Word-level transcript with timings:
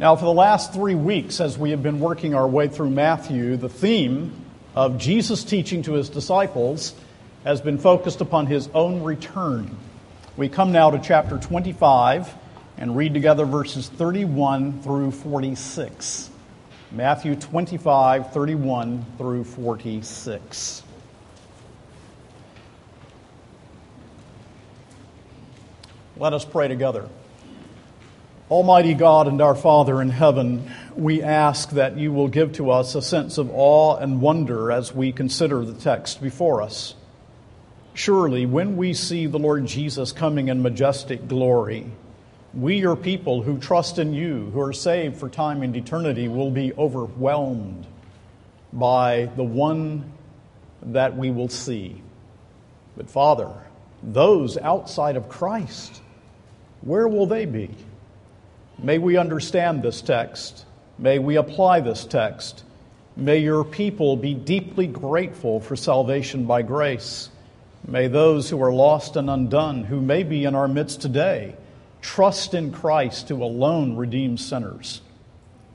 Now, 0.00 0.16
for 0.16 0.24
the 0.24 0.32
last 0.32 0.72
three 0.72 0.96
weeks, 0.96 1.40
as 1.40 1.56
we 1.56 1.70
have 1.70 1.80
been 1.80 2.00
working 2.00 2.34
our 2.34 2.48
way 2.48 2.66
through 2.66 2.90
Matthew, 2.90 3.56
the 3.56 3.68
theme 3.68 4.32
of 4.74 4.98
Jesus' 4.98 5.44
teaching 5.44 5.82
to 5.82 5.92
his 5.92 6.08
disciples 6.08 6.94
has 7.44 7.60
been 7.60 7.78
focused 7.78 8.20
upon 8.20 8.46
his 8.46 8.68
own 8.74 9.04
return. 9.04 9.76
We 10.36 10.48
come 10.48 10.72
now 10.72 10.90
to 10.90 10.98
chapter 10.98 11.38
25 11.38 12.34
and 12.76 12.96
read 12.96 13.14
together 13.14 13.44
verses 13.44 13.88
31 13.88 14.82
through 14.82 15.12
46. 15.12 16.28
Matthew 16.90 17.36
25, 17.36 18.32
31 18.32 19.06
through 19.16 19.44
46. 19.44 20.82
Let 26.16 26.32
us 26.32 26.44
pray 26.44 26.66
together. 26.66 27.08
Almighty 28.50 28.92
God 28.92 29.26
and 29.26 29.40
our 29.40 29.54
Father 29.54 30.02
in 30.02 30.10
heaven, 30.10 30.70
we 30.94 31.22
ask 31.22 31.70
that 31.70 31.96
you 31.96 32.12
will 32.12 32.28
give 32.28 32.52
to 32.52 32.70
us 32.70 32.94
a 32.94 33.00
sense 33.00 33.38
of 33.38 33.50
awe 33.50 33.96
and 33.96 34.20
wonder 34.20 34.70
as 34.70 34.94
we 34.94 35.12
consider 35.12 35.64
the 35.64 35.72
text 35.72 36.20
before 36.20 36.60
us. 36.60 36.94
Surely, 37.94 38.44
when 38.44 38.76
we 38.76 38.92
see 38.92 39.26
the 39.26 39.38
Lord 39.38 39.64
Jesus 39.64 40.12
coming 40.12 40.48
in 40.48 40.60
majestic 40.60 41.26
glory, 41.26 41.86
we, 42.52 42.76
your 42.76 42.96
people 42.96 43.40
who 43.40 43.58
trust 43.58 43.98
in 43.98 44.12
you, 44.12 44.50
who 44.52 44.60
are 44.60 44.74
saved 44.74 45.16
for 45.16 45.30
time 45.30 45.62
and 45.62 45.74
eternity, 45.74 46.28
will 46.28 46.50
be 46.50 46.74
overwhelmed 46.74 47.86
by 48.74 49.30
the 49.36 49.42
one 49.42 50.12
that 50.82 51.16
we 51.16 51.30
will 51.30 51.48
see. 51.48 52.02
But, 52.94 53.08
Father, 53.08 53.50
those 54.02 54.58
outside 54.58 55.16
of 55.16 55.30
Christ, 55.30 56.02
where 56.82 57.08
will 57.08 57.26
they 57.26 57.46
be? 57.46 57.70
May 58.78 58.98
we 58.98 59.16
understand 59.16 59.82
this 59.82 60.02
text. 60.02 60.66
May 60.98 61.18
we 61.18 61.36
apply 61.36 61.80
this 61.80 62.04
text. 62.04 62.64
May 63.16 63.38
your 63.38 63.64
people 63.64 64.16
be 64.16 64.34
deeply 64.34 64.86
grateful 64.86 65.60
for 65.60 65.76
salvation 65.76 66.46
by 66.46 66.62
grace. 66.62 67.30
May 67.86 68.08
those 68.08 68.50
who 68.50 68.62
are 68.62 68.72
lost 68.72 69.16
and 69.16 69.30
undone, 69.30 69.84
who 69.84 70.00
may 70.00 70.22
be 70.22 70.44
in 70.44 70.54
our 70.54 70.66
midst 70.66 71.00
today, 71.00 71.54
trust 72.00 72.54
in 72.54 72.72
Christ 72.72 73.28
who 73.28 73.42
alone 73.42 73.96
redeems 73.96 74.44
sinners. 74.44 75.00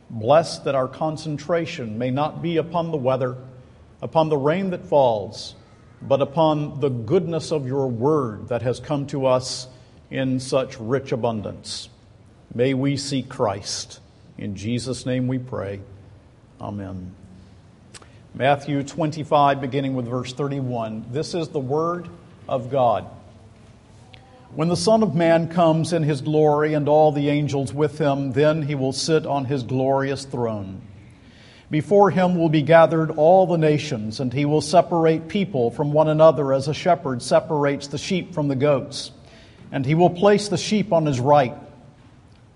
Bless 0.09 0.59
that 0.59 0.75
our 0.75 0.87
concentration 0.87 1.97
may 1.97 2.11
not 2.11 2.41
be 2.41 2.57
upon 2.57 2.91
the 2.91 2.97
weather, 2.97 3.37
upon 4.01 4.29
the 4.29 4.37
rain 4.37 4.71
that 4.71 4.85
falls, 4.85 5.55
but 6.01 6.21
upon 6.21 6.79
the 6.79 6.89
goodness 6.89 7.51
of 7.51 7.65
your 7.65 7.87
word 7.87 8.49
that 8.49 8.63
has 8.63 8.79
come 8.79 9.07
to 9.07 9.25
us 9.25 9.67
in 10.09 10.39
such 10.39 10.79
rich 10.79 11.11
abundance. 11.11 11.89
May 12.53 12.73
we 12.73 12.97
see 12.97 13.21
Christ. 13.21 13.99
In 14.37 14.55
Jesus' 14.55 15.05
name 15.05 15.27
we 15.27 15.37
pray. 15.37 15.81
Amen. 16.59 17.13
Matthew 18.33 18.83
25, 18.83 19.61
beginning 19.61 19.95
with 19.95 20.07
verse 20.07 20.33
31. 20.33 21.05
This 21.11 21.33
is 21.33 21.49
the 21.49 21.59
word 21.59 22.07
of 22.47 22.71
God. 22.71 23.05
When 24.55 24.67
the 24.67 24.75
Son 24.75 25.03
of 25.03 25.13
Man 25.13 25.47
comes 25.47 25.93
in 25.93 26.01
his 26.01 26.21
glory 26.21 26.73
and 26.73 26.89
all 26.89 27.11
the 27.11 27.29
angels 27.29 27.71
with 27.71 27.99
him, 27.99 28.31
then 28.31 28.63
he 28.63 28.73
will 28.73 28.93
sit 28.93 29.27
on 29.27 29.45
his 29.45 29.61
glorious 29.61 30.25
throne. 30.25 30.81
Before 31.69 32.09
him 32.09 32.35
will 32.35 32.49
be 32.49 32.63
gathered 32.63 33.11
all 33.11 33.45
the 33.45 33.59
nations, 33.59 34.19
and 34.19 34.33
he 34.33 34.45
will 34.45 34.61
separate 34.61 35.27
people 35.27 35.69
from 35.69 35.93
one 35.93 36.07
another 36.07 36.51
as 36.51 36.67
a 36.67 36.73
shepherd 36.73 37.21
separates 37.21 37.87
the 37.87 37.99
sheep 37.99 38.33
from 38.33 38.47
the 38.47 38.55
goats. 38.55 39.11
And 39.71 39.85
he 39.85 39.93
will 39.93 40.09
place 40.09 40.47
the 40.47 40.57
sheep 40.57 40.91
on 40.91 41.05
his 41.05 41.19
right, 41.19 41.55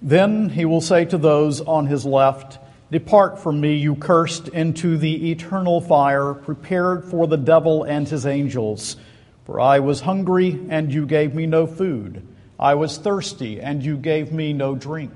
Then 0.00 0.50
he 0.50 0.64
will 0.64 0.80
say 0.80 1.04
to 1.06 1.18
those 1.18 1.60
on 1.60 1.86
his 1.86 2.04
left, 2.04 2.58
Depart 2.90 3.38
from 3.38 3.60
me, 3.60 3.74
you 3.74 3.96
cursed, 3.96 4.48
into 4.48 4.96
the 4.96 5.30
eternal 5.30 5.80
fire 5.80 6.32
prepared 6.32 7.04
for 7.04 7.26
the 7.26 7.36
devil 7.36 7.82
and 7.82 8.08
his 8.08 8.24
angels. 8.24 8.96
For 9.44 9.60
I 9.60 9.80
was 9.80 10.00
hungry, 10.00 10.58
and 10.68 10.92
you 10.92 11.04
gave 11.04 11.34
me 11.34 11.46
no 11.46 11.66
food. 11.66 12.26
I 12.58 12.74
was 12.74 12.96
thirsty, 12.96 13.60
and 13.60 13.82
you 13.82 13.96
gave 13.96 14.32
me 14.32 14.52
no 14.52 14.74
drink. 14.74 15.12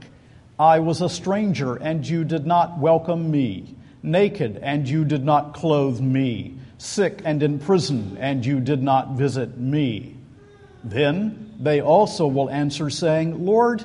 I 0.58 0.80
was 0.80 1.00
a 1.00 1.08
stranger, 1.08 1.76
and 1.76 2.06
you 2.06 2.24
did 2.24 2.46
not 2.46 2.78
welcome 2.78 3.30
me. 3.30 3.74
Naked, 4.02 4.58
and 4.62 4.88
you 4.88 5.04
did 5.04 5.24
not 5.24 5.54
clothe 5.54 6.00
me. 6.00 6.58
Sick 6.76 7.22
and 7.24 7.42
in 7.42 7.58
prison, 7.58 8.16
and 8.20 8.44
you 8.44 8.60
did 8.60 8.82
not 8.82 9.12
visit 9.12 9.56
me. 9.56 10.16
Then 10.84 11.54
they 11.58 11.80
also 11.80 12.26
will 12.26 12.50
answer, 12.50 12.90
saying, 12.90 13.44
Lord, 13.44 13.84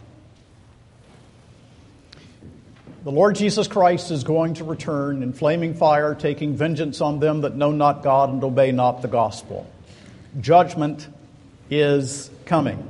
The 3.03 3.11
Lord 3.11 3.35
Jesus 3.35 3.67
Christ 3.67 4.11
is 4.11 4.23
going 4.23 4.53
to 4.55 4.63
return 4.63 5.23
in 5.23 5.33
flaming 5.33 5.73
fire, 5.73 6.13
taking 6.13 6.55
vengeance 6.55 7.01
on 7.01 7.19
them 7.19 7.41
that 7.41 7.55
know 7.55 7.71
not 7.71 8.03
God 8.03 8.29
and 8.29 8.43
obey 8.43 8.71
not 8.71 9.01
the 9.01 9.07
gospel. 9.07 9.65
Judgment 10.39 11.07
is 11.71 12.29
coming. 12.45 12.87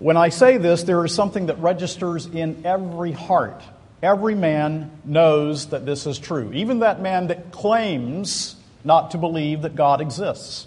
When 0.00 0.16
I 0.16 0.30
say 0.30 0.56
this, 0.56 0.82
there 0.82 1.04
is 1.04 1.14
something 1.14 1.46
that 1.46 1.60
registers 1.60 2.26
in 2.26 2.66
every 2.66 3.12
heart. 3.12 3.62
Every 4.02 4.34
man 4.34 4.90
knows 5.04 5.66
that 5.66 5.86
this 5.86 6.04
is 6.04 6.18
true, 6.18 6.52
even 6.52 6.80
that 6.80 7.00
man 7.00 7.28
that 7.28 7.52
claims 7.52 8.56
not 8.82 9.12
to 9.12 9.18
believe 9.18 9.62
that 9.62 9.76
God 9.76 10.00
exists. 10.00 10.66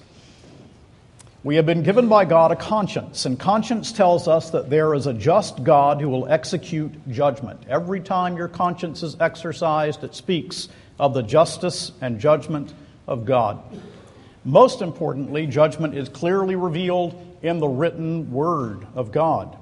We 1.44 1.56
have 1.56 1.66
been 1.66 1.82
given 1.82 2.08
by 2.08 2.26
God 2.26 2.52
a 2.52 2.56
conscience, 2.56 3.26
and 3.26 3.40
conscience 3.40 3.92
tells 3.92 4.28
us 4.28 4.52
that 4.52 4.70
there 4.70 4.94
is 4.94 5.08
a 5.08 5.14
just 5.14 5.64
God 5.64 6.00
who 6.00 6.08
will 6.08 6.28
execute 6.28 6.92
judgment. 7.10 7.64
Every 7.68 8.00
time 8.00 8.38
your 8.38 8.48
conscience 8.48 9.02
is 9.02 9.18
exercised, 9.20 10.04
it 10.04 10.14
speaks 10.14 10.70
of 11.00 11.16
the 11.16 11.24
justice 11.24 11.94
and 12.00 12.20
judgment 12.20 12.76
of 13.08 13.26
God. 13.26 13.60
Most 14.46 14.84
importantly, 14.84 15.48
judgment 15.48 15.98
is 15.98 16.10
clearly 16.10 16.56
revealed 16.56 17.20
in 17.42 17.60
the 17.60 17.68
written 17.68 18.32
word 18.32 18.86
of 18.94 19.12
God. 19.12 19.58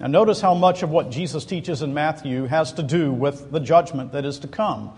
Now, 0.00 0.08
notice 0.08 0.40
how 0.40 0.54
much 0.54 0.82
of 0.82 0.90
what 0.90 1.10
Jesus 1.10 1.44
teaches 1.44 1.82
in 1.82 1.94
Matthew 1.94 2.46
has 2.46 2.72
to 2.72 2.82
do 2.82 3.12
with 3.12 3.52
the 3.52 3.60
judgment 3.60 4.10
that 4.10 4.24
is 4.24 4.40
to 4.40 4.48
come. 4.48 4.90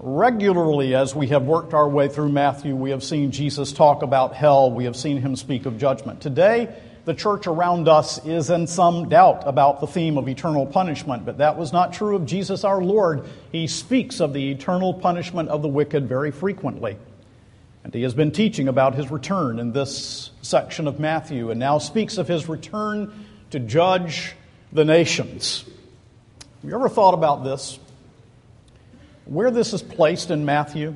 Regularly, 0.00 0.94
as 0.94 1.12
we 1.12 1.26
have 1.28 1.42
worked 1.42 1.74
our 1.74 1.88
way 1.88 2.08
through 2.08 2.28
Matthew, 2.28 2.76
we 2.76 2.90
have 2.90 3.02
seen 3.02 3.32
Jesus 3.32 3.72
talk 3.72 4.02
about 4.02 4.32
hell. 4.32 4.70
We 4.70 4.84
have 4.84 4.94
seen 4.94 5.20
him 5.20 5.34
speak 5.34 5.66
of 5.66 5.76
judgment. 5.76 6.20
Today, 6.20 6.72
the 7.04 7.14
church 7.14 7.48
around 7.48 7.88
us 7.88 8.24
is 8.24 8.48
in 8.48 8.68
some 8.68 9.08
doubt 9.08 9.42
about 9.44 9.80
the 9.80 9.88
theme 9.88 10.16
of 10.16 10.28
eternal 10.28 10.66
punishment, 10.66 11.24
but 11.26 11.38
that 11.38 11.58
was 11.58 11.72
not 11.72 11.94
true 11.94 12.14
of 12.14 12.26
Jesus 12.26 12.62
our 12.62 12.80
Lord. 12.80 13.28
He 13.50 13.66
speaks 13.66 14.20
of 14.20 14.32
the 14.32 14.52
eternal 14.52 14.94
punishment 14.94 15.48
of 15.48 15.62
the 15.62 15.68
wicked 15.68 16.08
very 16.08 16.30
frequently. 16.30 16.96
And 17.82 17.92
he 17.92 18.02
has 18.02 18.14
been 18.14 18.30
teaching 18.30 18.68
about 18.68 18.94
his 18.94 19.10
return 19.10 19.58
in 19.58 19.72
this 19.72 20.30
section 20.42 20.86
of 20.86 21.00
Matthew, 21.00 21.50
and 21.50 21.58
now 21.58 21.78
speaks 21.78 22.18
of 22.18 22.28
his 22.28 22.48
return 22.48 23.26
to 23.50 23.58
judge 23.58 24.36
the 24.72 24.84
nations. 24.84 25.64
Have 26.62 26.70
you 26.70 26.74
ever 26.76 26.88
thought 26.88 27.14
about 27.14 27.42
this? 27.42 27.80
Where 29.28 29.50
this 29.50 29.74
is 29.74 29.82
placed 29.82 30.30
in 30.30 30.46
Matthew? 30.46 30.94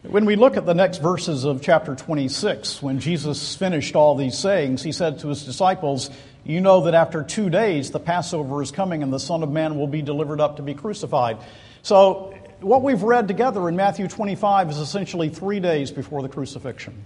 When 0.00 0.24
we 0.24 0.36
look 0.36 0.56
at 0.56 0.64
the 0.64 0.72
next 0.72 0.98
verses 0.98 1.44
of 1.44 1.60
chapter 1.60 1.94
26, 1.94 2.80
when 2.80 2.98
Jesus 2.98 3.54
finished 3.54 3.94
all 3.94 4.14
these 4.14 4.38
sayings, 4.38 4.82
he 4.82 4.90
said 4.90 5.18
to 5.18 5.28
his 5.28 5.44
disciples, 5.44 6.08
You 6.44 6.62
know 6.62 6.84
that 6.84 6.94
after 6.94 7.22
two 7.22 7.50
days 7.50 7.90
the 7.90 8.00
Passover 8.00 8.62
is 8.62 8.70
coming 8.70 9.02
and 9.02 9.12
the 9.12 9.20
Son 9.20 9.42
of 9.42 9.50
Man 9.50 9.78
will 9.78 9.86
be 9.86 10.00
delivered 10.00 10.40
up 10.40 10.56
to 10.56 10.62
be 10.62 10.72
crucified. 10.72 11.36
So, 11.82 12.34
what 12.60 12.82
we've 12.82 13.02
read 13.02 13.28
together 13.28 13.68
in 13.68 13.76
Matthew 13.76 14.08
25 14.08 14.70
is 14.70 14.78
essentially 14.78 15.28
three 15.28 15.60
days 15.60 15.90
before 15.90 16.22
the 16.22 16.30
crucifixion. 16.30 17.04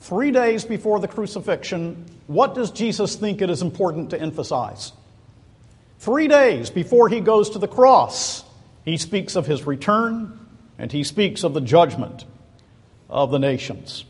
Three 0.00 0.30
days 0.30 0.66
before 0.66 1.00
the 1.00 1.08
crucifixion, 1.08 2.04
what 2.26 2.54
does 2.54 2.70
Jesus 2.70 3.16
think 3.16 3.40
it 3.40 3.48
is 3.48 3.62
important 3.62 4.10
to 4.10 4.20
emphasize? 4.20 4.92
Three 6.00 6.28
days 6.28 6.68
before 6.68 7.08
he 7.08 7.20
goes 7.20 7.48
to 7.50 7.58
the 7.58 7.68
cross, 7.68 8.44
he 8.84 8.96
speaks 8.96 9.36
of 9.36 9.46
his 9.46 9.66
return, 9.66 10.38
and 10.78 10.90
he 10.90 11.04
speaks 11.04 11.44
of 11.44 11.54
the 11.54 11.60
judgment 11.60 12.24
of 13.08 13.30
the 13.30 13.38
nations. 13.38 14.04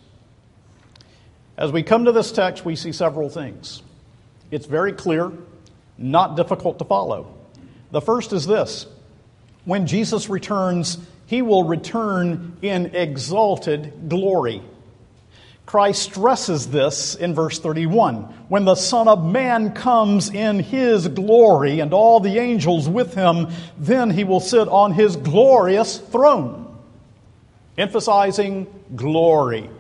As 1.57 1.71
we 1.71 1.83
come 1.83 2.07
to 2.07 2.13
this 2.13 2.33
text, 2.33 2.65
we 2.65 2.77
see 2.77 2.93
several 2.93 3.29
things. 3.29 3.83
It's 4.51 4.67
very 4.67 4.93
clear, 4.93 5.33
not 5.99 6.37
difficult 6.37 6.79
to 6.79 6.85
follow. 6.85 7.35
The 7.91 8.01
first 8.01 8.33
is 8.33 8.47
this 8.47 8.87
when 9.65 9.87
Jesus 9.87 10.29
returns, 10.29 10.99
he 11.27 11.43
will 11.43 11.65
return 11.65 12.57
in 12.63 12.95
exalted 12.95 14.09
glory. 14.09 14.63
Christ 15.73 16.03
stresses 16.03 16.67
this 16.69 17.15
in 17.15 17.35
verse 17.35 17.59
31. 17.59 18.25
When 18.49 18.67
the 18.67 18.75
Son 18.75 19.09
of 19.09 19.25
Man 19.25 19.73
comes 19.73 20.29
in 20.29 20.59
his 20.59 21.09
glory 21.09 21.81
and 21.81 21.95
all 21.95 22.21
the 22.21 22.39
angels 22.41 22.91
with 22.91 23.15
him, 23.15 23.49
then 23.79 24.11
he 24.11 24.23
will 24.23 24.39
sit 24.39 24.69
on 24.69 24.93
his 24.93 25.17
glorious 25.17 25.97
throne. 25.97 26.77
Emphasizing 27.79 28.67
glory. 28.95 29.71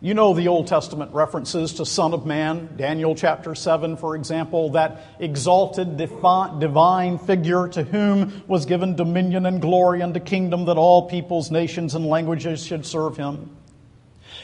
You 0.00 0.14
know 0.14 0.34
the 0.34 0.48
Old 0.48 0.66
Testament 0.66 1.14
references 1.14 1.74
to 1.74 1.86
Son 1.86 2.12
of 2.12 2.26
Man, 2.26 2.70
Daniel 2.76 3.14
chapter 3.14 3.54
7, 3.54 3.96
for 3.96 4.16
example, 4.16 4.70
that 4.70 5.02
exalted 5.20 5.96
divine 5.96 7.18
figure 7.18 7.68
to 7.68 7.84
whom 7.84 8.42
was 8.48 8.66
given 8.66 8.96
dominion 8.96 9.46
and 9.46 9.62
glory 9.62 10.00
and 10.00 10.16
a 10.16 10.20
kingdom 10.20 10.64
that 10.64 10.76
all 10.76 11.08
peoples, 11.08 11.52
nations, 11.52 11.94
and 11.94 12.04
languages 12.04 12.66
should 12.66 12.84
serve 12.84 13.16
him. 13.16 13.50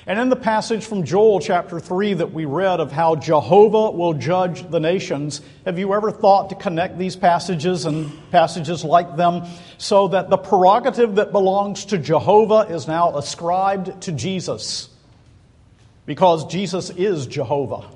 And 0.07 0.21
in 0.21 0.29
the 0.29 0.37
passage 0.37 0.85
from 0.85 1.05
Joel 1.05 1.41
chapter 1.41 1.81
3 1.81 2.15
that 2.15 2.33
we 2.35 2.45
read 2.45 2.79
of 2.79 2.93
how 2.93 3.17
Jehovah 3.17 3.91
will 3.91 4.13
judge 4.13 4.69
the 4.71 4.79
nations, 4.79 5.41
have 5.65 5.79
you 5.79 5.95
ever 5.95 6.11
thought 6.11 6.51
to 6.51 6.57
connect 6.57 6.99
these 6.99 7.17
passages 7.17 7.87
and 7.87 8.13
passages 8.31 8.85
like 8.85 9.17
them 9.17 9.45
so 9.79 10.09
that 10.09 10.29
the 10.29 10.37
prerogative 10.37 11.15
that 11.15 11.33
belongs 11.33 11.87
to 11.87 11.97
Jehovah 11.97 12.67
is 12.69 12.87
now 12.87 13.17
ascribed 13.17 14.03
to 14.03 14.13
Jesus? 14.13 14.91
Because 16.05 16.45
Jesus 16.47 16.91
is 16.91 17.27
Jehovah. 17.27 17.89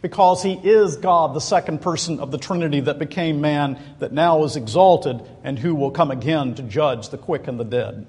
Because 0.00 0.42
he 0.42 0.54
is 0.54 0.96
God, 0.96 1.34
the 1.34 1.40
second 1.40 1.82
person 1.82 2.20
of 2.20 2.30
the 2.30 2.38
Trinity 2.38 2.80
that 2.80 2.98
became 2.98 3.42
man, 3.42 3.78
that 3.98 4.12
now 4.12 4.44
is 4.44 4.56
exalted, 4.56 5.20
and 5.44 5.58
who 5.58 5.74
will 5.74 5.90
come 5.90 6.10
again 6.10 6.54
to 6.54 6.62
judge 6.62 7.10
the 7.10 7.18
quick 7.18 7.48
and 7.48 7.60
the 7.60 7.64
dead. 7.64 8.06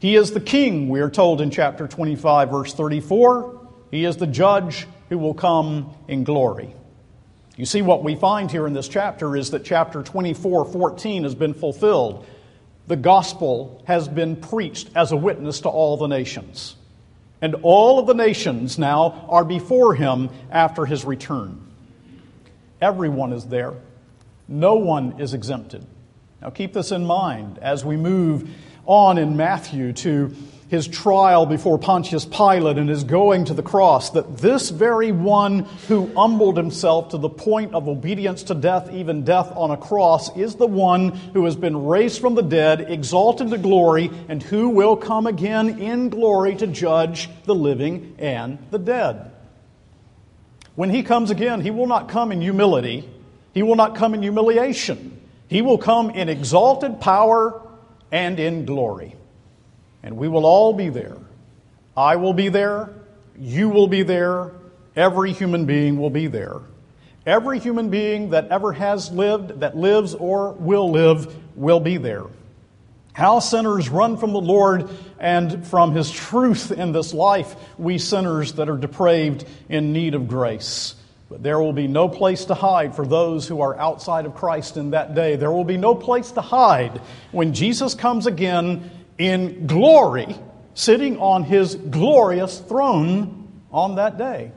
He 0.00 0.14
is 0.14 0.30
the 0.30 0.40
king, 0.40 0.88
we 0.88 1.00
are 1.00 1.10
told 1.10 1.40
in 1.40 1.50
chapter 1.50 1.88
25, 1.88 2.50
verse 2.50 2.72
34. 2.72 3.68
He 3.90 4.04
is 4.04 4.16
the 4.16 4.26
judge 4.26 4.86
who 5.08 5.18
will 5.18 5.34
come 5.34 5.92
in 6.06 6.24
glory. 6.24 6.74
You 7.56 7.66
see, 7.66 7.82
what 7.82 8.04
we 8.04 8.14
find 8.14 8.50
here 8.50 8.68
in 8.68 8.74
this 8.74 8.86
chapter 8.86 9.36
is 9.36 9.50
that 9.50 9.64
chapter 9.64 10.02
24, 10.04 10.66
14 10.66 11.24
has 11.24 11.34
been 11.34 11.54
fulfilled. 11.54 12.24
The 12.86 12.94
gospel 12.94 13.82
has 13.86 14.06
been 14.06 14.36
preached 14.36 14.90
as 14.94 15.10
a 15.10 15.16
witness 15.16 15.62
to 15.62 15.68
all 15.68 15.96
the 15.96 16.06
nations. 16.06 16.76
And 17.42 17.56
all 17.62 17.98
of 17.98 18.06
the 18.06 18.14
nations 18.14 18.78
now 18.78 19.26
are 19.28 19.44
before 19.44 19.94
him 19.94 20.30
after 20.50 20.86
his 20.86 21.04
return. 21.04 21.60
Everyone 22.80 23.32
is 23.32 23.46
there, 23.46 23.74
no 24.46 24.76
one 24.76 25.20
is 25.20 25.34
exempted. 25.34 25.84
Now 26.40 26.50
keep 26.50 26.72
this 26.72 26.92
in 26.92 27.04
mind 27.04 27.58
as 27.58 27.84
we 27.84 27.96
move 27.96 28.48
on 28.88 29.18
in 29.18 29.36
Matthew 29.36 29.92
to 29.92 30.34
his 30.68 30.88
trial 30.88 31.46
before 31.46 31.78
Pontius 31.78 32.24
Pilate 32.24 32.76
and 32.78 32.88
his 32.88 33.04
going 33.04 33.46
to 33.46 33.54
the 33.54 33.62
cross, 33.62 34.10
that 34.10 34.38
this 34.38 34.70
very 34.70 35.12
one 35.12 35.60
who 35.88 36.12
humbled 36.14 36.56
himself 36.56 37.10
to 37.10 37.18
the 37.18 37.28
point 37.28 37.74
of 37.74 37.88
obedience 37.88 38.44
to 38.44 38.54
death, 38.54 38.92
even 38.92 39.24
death 39.24 39.50
on 39.56 39.70
a 39.70 39.76
cross, 39.76 40.34
is 40.36 40.56
the 40.56 40.66
one 40.66 41.10
who 41.10 41.44
has 41.44 41.56
been 41.56 41.86
raised 41.86 42.20
from 42.20 42.34
the 42.34 42.42
dead, 42.42 42.90
exalted 42.90 43.50
to 43.50 43.58
glory, 43.58 44.10
and 44.28 44.42
who 44.42 44.70
will 44.70 44.96
come 44.96 45.26
again 45.26 45.78
in 45.78 46.08
glory 46.10 46.54
to 46.56 46.66
judge 46.66 47.30
the 47.44 47.54
living 47.54 48.14
and 48.18 48.58
the 48.70 48.78
dead. 48.78 49.30
When 50.74 50.90
he 50.90 51.02
comes 51.02 51.30
again, 51.30 51.60
he 51.60 51.70
will 51.70 51.86
not 51.86 52.08
come 52.08 52.30
in 52.30 52.40
humility, 52.40 53.08
he 53.54 53.62
will 53.62 53.76
not 53.76 53.96
come 53.96 54.14
in 54.14 54.22
humiliation. 54.22 55.14
He 55.48 55.62
will 55.62 55.78
come 55.78 56.10
in 56.10 56.28
exalted 56.28 57.00
power 57.00 57.67
and 58.10 58.38
in 58.38 58.64
glory. 58.64 59.14
And 60.02 60.16
we 60.16 60.28
will 60.28 60.46
all 60.46 60.72
be 60.72 60.88
there. 60.88 61.18
I 61.96 62.16
will 62.16 62.32
be 62.32 62.48
there. 62.48 62.90
You 63.38 63.68
will 63.68 63.88
be 63.88 64.02
there. 64.02 64.52
Every 64.94 65.32
human 65.32 65.66
being 65.66 65.98
will 65.98 66.10
be 66.10 66.26
there. 66.26 66.60
Every 67.26 67.58
human 67.58 67.90
being 67.90 68.30
that 68.30 68.48
ever 68.48 68.72
has 68.72 69.10
lived, 69.10 69.60
that 69.60 69.76
lives, 69.76 70.14
or 70.14 70.52
will 70.52 70.90
live 70.90 71.34
will 71.56 71.80
be 71.80 71.98
there. 71.98 72.24
How 73.12 73.40
sinners 73.40 73.88
run 73.88 74.16
from 74.16 74.32
the 74.32 74.40
Lord 74.40 74.88
and 75.18 75.66
from 75.66 75.94
His 75.94 76.10
truth 76.10 76.70
in 76.70 76.92
this 76.92 77.12
life, 77.12 77.56
we 77.76 77.98
sinners 77.98 78.52
that 78.54 78.68
are 78.68 78.76
depraved 78.76 79.44
in 79.68 79.92
need 79.92 80.14
of 80.14 80.28
grace. 80.28 80.94
But 81.28 81.42
there 81.42 81.60
will 81.60 81.74
be 81.74 81.88
no 81.88 82.08
place 82.08 82.46
to 82.46 82.54
hide 82.54 82.96
for 82.96 83.06
those 83.06 83.46
who 83.46 83.60
are 83.60 83.78
outside 83.78 84.24
of 84.24 84.34
Christ 84.34 84.76
in 84.76 84.90
that 84.90 85.14
day. 85.14 85.36
There 85.36 85.52
will 85.52 85.64
be 85.64 85.76
no 85.76 85.94
place 85.94 86.30
to 86.32 86.40
hide 86.40 87.00
when 87.32 87.52
Jesus 87.52 87.94
comes 87.94 88.26
again 88.26 88.90
in 89.18 89.66
glory, 89.66 90.36
sitting 90.74 91.18
on 91.18 91.44
his 91.44 91.74
glorious 91.74 92.58
throne 92.60 93.48
on 93.70 93.96
that 93.96 94.16
day. 94.16 94.52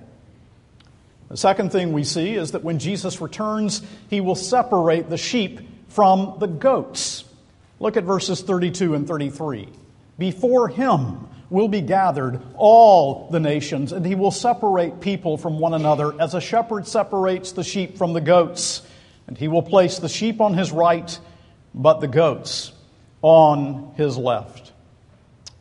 The 1.28 1.38
second 1.38 1.72
thing 1.72 1.94
we 1.94 2.04
see 2.04 2.36
is 2.36 2.52
that 2.52 2.64
when 2.64 2.80
Jesus 2.80 3.20
returns, 3.22 3.82
he 4.10 4.22
will 4.22 4.36
separate 4.36 5.10
the 5.10 5.18
sheep 5.18 5.60
from 5.90 6.36
the 6.40 6.48
goats. 6.48 7.26
Look 7.80 7.98
at 7.98 8.04
verses 8.04 8.42
32 8.42 8.96
and 8.96 9.08
33. 9.08 9.68
Before 10.18 10.68
him, 10.68 11.28
will 11.52 11.68
be 11.68 11.82
gathered, 11.82 12.42
all 12.56 13.28
the 13.30 13.40
nations, 13.40 13.92
and 13.92 14.06
he 14.06 14.16
will 14.16 14.32
separate 14.32 15.02
people 15.02 15.38
from 15.38 15.60
one 15.60 15.74
another 15.74 16.20
as 16.20 16.34
a 16.34 16.40
shepherd 16.40 16.88
separates 16.88 17.52
the 17.52 17.64
sheep 17.64 17.98
from 17.98 18.14
the 18.14 18.22
goats. 18.22 18.82
And 19.28 19.38
he 19.38 19.50
will 19.50 19.62
place 19.62 20.00
the 20.00 20.10
sheep 20.10 20.40
on 20.40 20.54
his 20.54 20.72
right, 20.72 21.20
but 21.76 22.00
the 22.00 22.08
goats 22.08 22.72
on 23.22 23.94
his 23.98 24.18
left. 24.18 24.72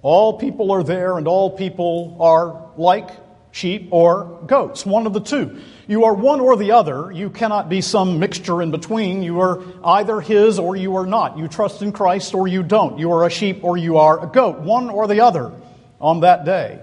All 0.01 0.39
people 0.39 0.71
are 0.71 0.85
there, 0.85 1.19
and 1.19 1.27
all 1.27 1.51
people 1.51 2.17
are 2.21 2.71
like 2.77 3.11
sheep 3.51 3.89
or 3.91 4.39
goats, 4.47 4.87
one 4.87 5.09
of 5.09 5.13
the 5.13 5.21
two. 5.21 5.61
You 5.89 6.05
are 6.05 6.15
one 6.15 6.39
or 6.39 6.57
the 6.57 6.71
other. 6.71 7.11
You 7.11 7.31
cannot 7.31 7.69
be 7.69 7.81
some 7.81 8.21
mixture 8.21 8.63
in 8.63 8.71
between. 8.71 9.25
You 9.25 9.41
are 9.41 9.61
either 9.83 10.21
his 10.21 10.61
or 10.61 10.77
you 10.77 10.95
are 10.97 11.07
not. 11.07 11.37
You 11.37 11.49
trust 11.49 11.83
in 11.83 11.91
Christ 11.91 12.33
or 12.33 12.47
you 12.47 12.63
don't. 12.63 13.01
You 13.01 13.11
are 13.11 13.27
a 13.27 13.31
sheep 13.31 13.65
or 13.65 13.77
you 13.77 13.99
are 13.99 14.23
a 14.23 14.29
goat, 14.29 14.61
one 14.61 14.89
or 14.89 15.09
the 15.09 15.23
other 15.23 15.53
on 16.00 16.21
that 16.21 16.45
day. 16.45 16.80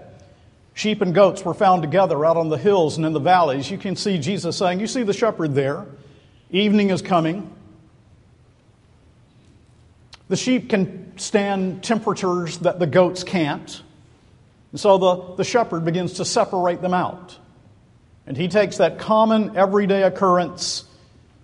Sheep 0.74 1.01
and 1.01 1.13
goats 1.13 1.43
were 1.43 1.55
found 1.55 1.81
together 1.81 2.24
out 2.24 2.38
on 2.38 2.50
the 2.50 2.57
hills 2.57 2.97
and 2.97 3.05
in 3.05 3.13
the 3.13 3.19
valleys. 3.19 3.71
You 3.71 3.77
can 3.77 3.95
see 3.95 4.19
Jesus 4.19 4.57
saying, 4.57 4.79
You 4.79 4.88
see 4.88 5.03
the 5.03 5.13
shepherd 5.13 5.55
there. 5.55 5.86
Evening 6.51 6.91
is 6.91 7.01
coming. 7.01 7.53
The 10.29 10.36
sheep 10.36 10.69
can 10.69 11.17
stand 11.17 11.83
temperatures 11.83 12.59
that 12.59 12.79
the 12.79 12.86
goats 12.86 13.24
can't. 13.24 13.81
And 14.71 14.79
so 14.79 14.97
the, 14.97 15.36
the 15.38 15.43
shepherd 15.43 15.86
begins 15.86 16.13
to 16.13 16.25
separate 16.25 16.81
them 16.81 16.93
out. 16.93 17.38
And 18.27 18.36
he 18.36 18.47
takes 18.47 18.77
that 18.77 19.00
common 19.00 19.57
everyday 19.57 20.03
occurrence 20.03 20.83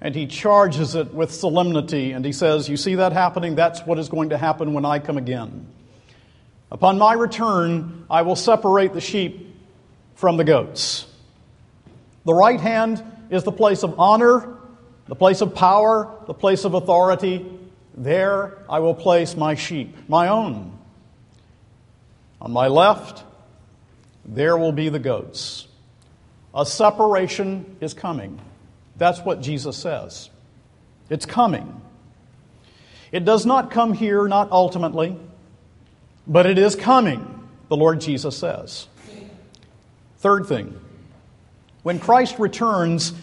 and 0.02 0.14
he 0.14 0.28
charges 0.28 0.96
it 0.96 1.14
with 1.14 1.32
solemnity. 1.32 2.12
And 2.12 2.26
he 2.26 2.34
says, 2.34 2.68
You 2.68 2.78
see 2.78 2.96
that 2.96 3.14
happening? 3.14 3.56
That's 3.56 3.82
what 3.82 3.98
is 3.98 4.10
going 4.10 4.30
to 4.30 4.38
happen 4.38 4.74
when 4.74 4.86
I 4.86 5.00
come 5.00 5.18
again. 5.18 5.66
Upon 6.74 6.98
my 6.98 7.14
return, 7.14 8.06
I 8.10 8.24
will 8.24 8.36
separate 8.36 8.94
the 8.94 9.00
sheep 9.00 9.56
from 10.16 10.38
the 10.38 10.44
goats. 10.44 11.06
The 12.26 12.34
right 12.34 12.60
hand 12.60 13.04
is 13.30 13.44
the 13.44 13.52
place 13.52 13.84
of 13.84 14.00
honor, 14.00 14.58
the 15.06 15.16
place 15.16 15.42
of 15.42 15.54
power, 15.54 16.12
the 16.26 16.34
place 16.34 16.66
of 16.66 16.74
authority. 16.74 17.46
There 17.96 18.58
I 18.68 18.80
will 18.80 18.96
place 18.96 19.38
my 19.38 19.54
sheep, 19.54 20.10
my 20.10 20.30
own. 20.30 20.76
On 22.42 22.52
my 22.52 22.68
left, 22.68 23.24
there 24.26 24.58
will 24.58 24.72
be 24.72 24.90
the 24.90 25.00
goats. 25.00 25.68
A 26.56 26.66
separation 26.66 27.78
is 27.82 27.94
coming. 27.94 28.40
That's 28.96 29.20
what 29.20 29.42
Jesus 29.42 29.78
says. 29.78 30.32
It's 31.08 31.28
coming. 31.28 31.82
It 33.12 33.26
does 33.26 33.46
not 33.46 33.70
come 33.70 33.94
here, 33.94 34.28
not 34.28 34.52
ultimately, 34.52 35.16
but 36.28 36.46
it 36.46 36.58
is 36.58 36.76
coming, 36.76 37.50
the 37.70 37.78
Lord 37.78 38.02
Jesus 38.02 38.38
says. 38.38 38.88
Third 40.20 40.46
thing, 40.46 40.80
when 41.84 42.00
Christ 42.00 42.40
returns, 42.40 43.14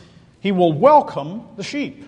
he 0.41 0.53
will 0.53 0.73
welcome 0.73 1.47
the 1.57 1.63
sheep. 1.63 2.05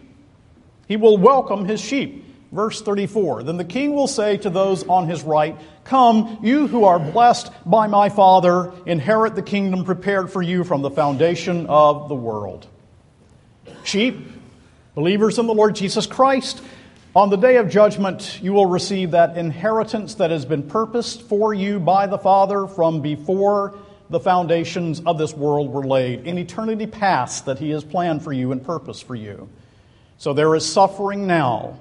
He 0.87 0.97
will 0.97 1.17
welcome 1.17 1.65
his 1.65 1.81
sheep. 1.81 2.27
Verse 2.53 2.83
34 2.83 3.45
Then 3.45 3.57
the 3.57 3.65
king 3.65 3.95
will 3.95 4.07
say 4.07 4.37
to 4.37 4.51
those 4.51 4.87
on 4.87 5.09
his 5.09 5.23
right, 5.23 5.59
Come, 5.85 6.39
you 6.43 6.67
who 6.67 6.85
are 6.85 6.99
blessed 6.99 7.51
by 7.65 7.87
my 7.87 8.11
Father, 8.11 8.73
inherit 8.85 9.35
the 9.35 9.43
kingdom 9.43 9.85
prepared 9.85 10.31
for 10.31 10.43
you 10.43 10.63
from 10.63 10.83
the 10.83 10.91
foundation 10.91 11.67
of 11.67 12.09
the 12.09 12.15
world. 12.15 12.67
Sheep, 13.85 14.19
believers 14.95 15.39
in 15.39 15.47
the 15.47 15.55
Lord 15.55 15.75
Jesus 15.75 16.07
Christ, 16.07 16.63
on 17.15 17.31
the 17.31 17.37
day 17.37 17.57
of 17.57 17.69
judgment, 17.69 18.41
you 18.43 18.53
will 18.53 18.67
receive 18.67 19.11
that 19.13 19.37
inheritance 19.37 20.15
that 20.17 20.31
has 20.31 20.45
been 20.45 20.63
purposed 20.63 21.23
for 21.23 21.53
you 21.53 21.79
by 21.79 22.07
the 22.07 22.19
Father 22.19 22.67
from 22.67 23.01
before 23.01 23.79
the 24.11 24.21
foundations 24.21 25.01
of 25.01 25.19
this 25.19 25.33
world 25.33 25.71
were 25.73 25.87
laid, 25.87 26.27
in 26.27 26.39
eternity 26.39 26.87
past 26.87 27.47
that 27.47 27.59
He 27.59 27.71
has 27.71 27.85
planned 27.85 28.23
for 28.23 28.33
you 28.33 28.53
and 28.53 28.65
purposed 28.65 29.05
for 29.05 29.15
you. 29.15 29.49
So 30.19 30.33
there 30.33 30.55
is 30.55 30.71
suffering 30.71 31.27
now 31.27 31.79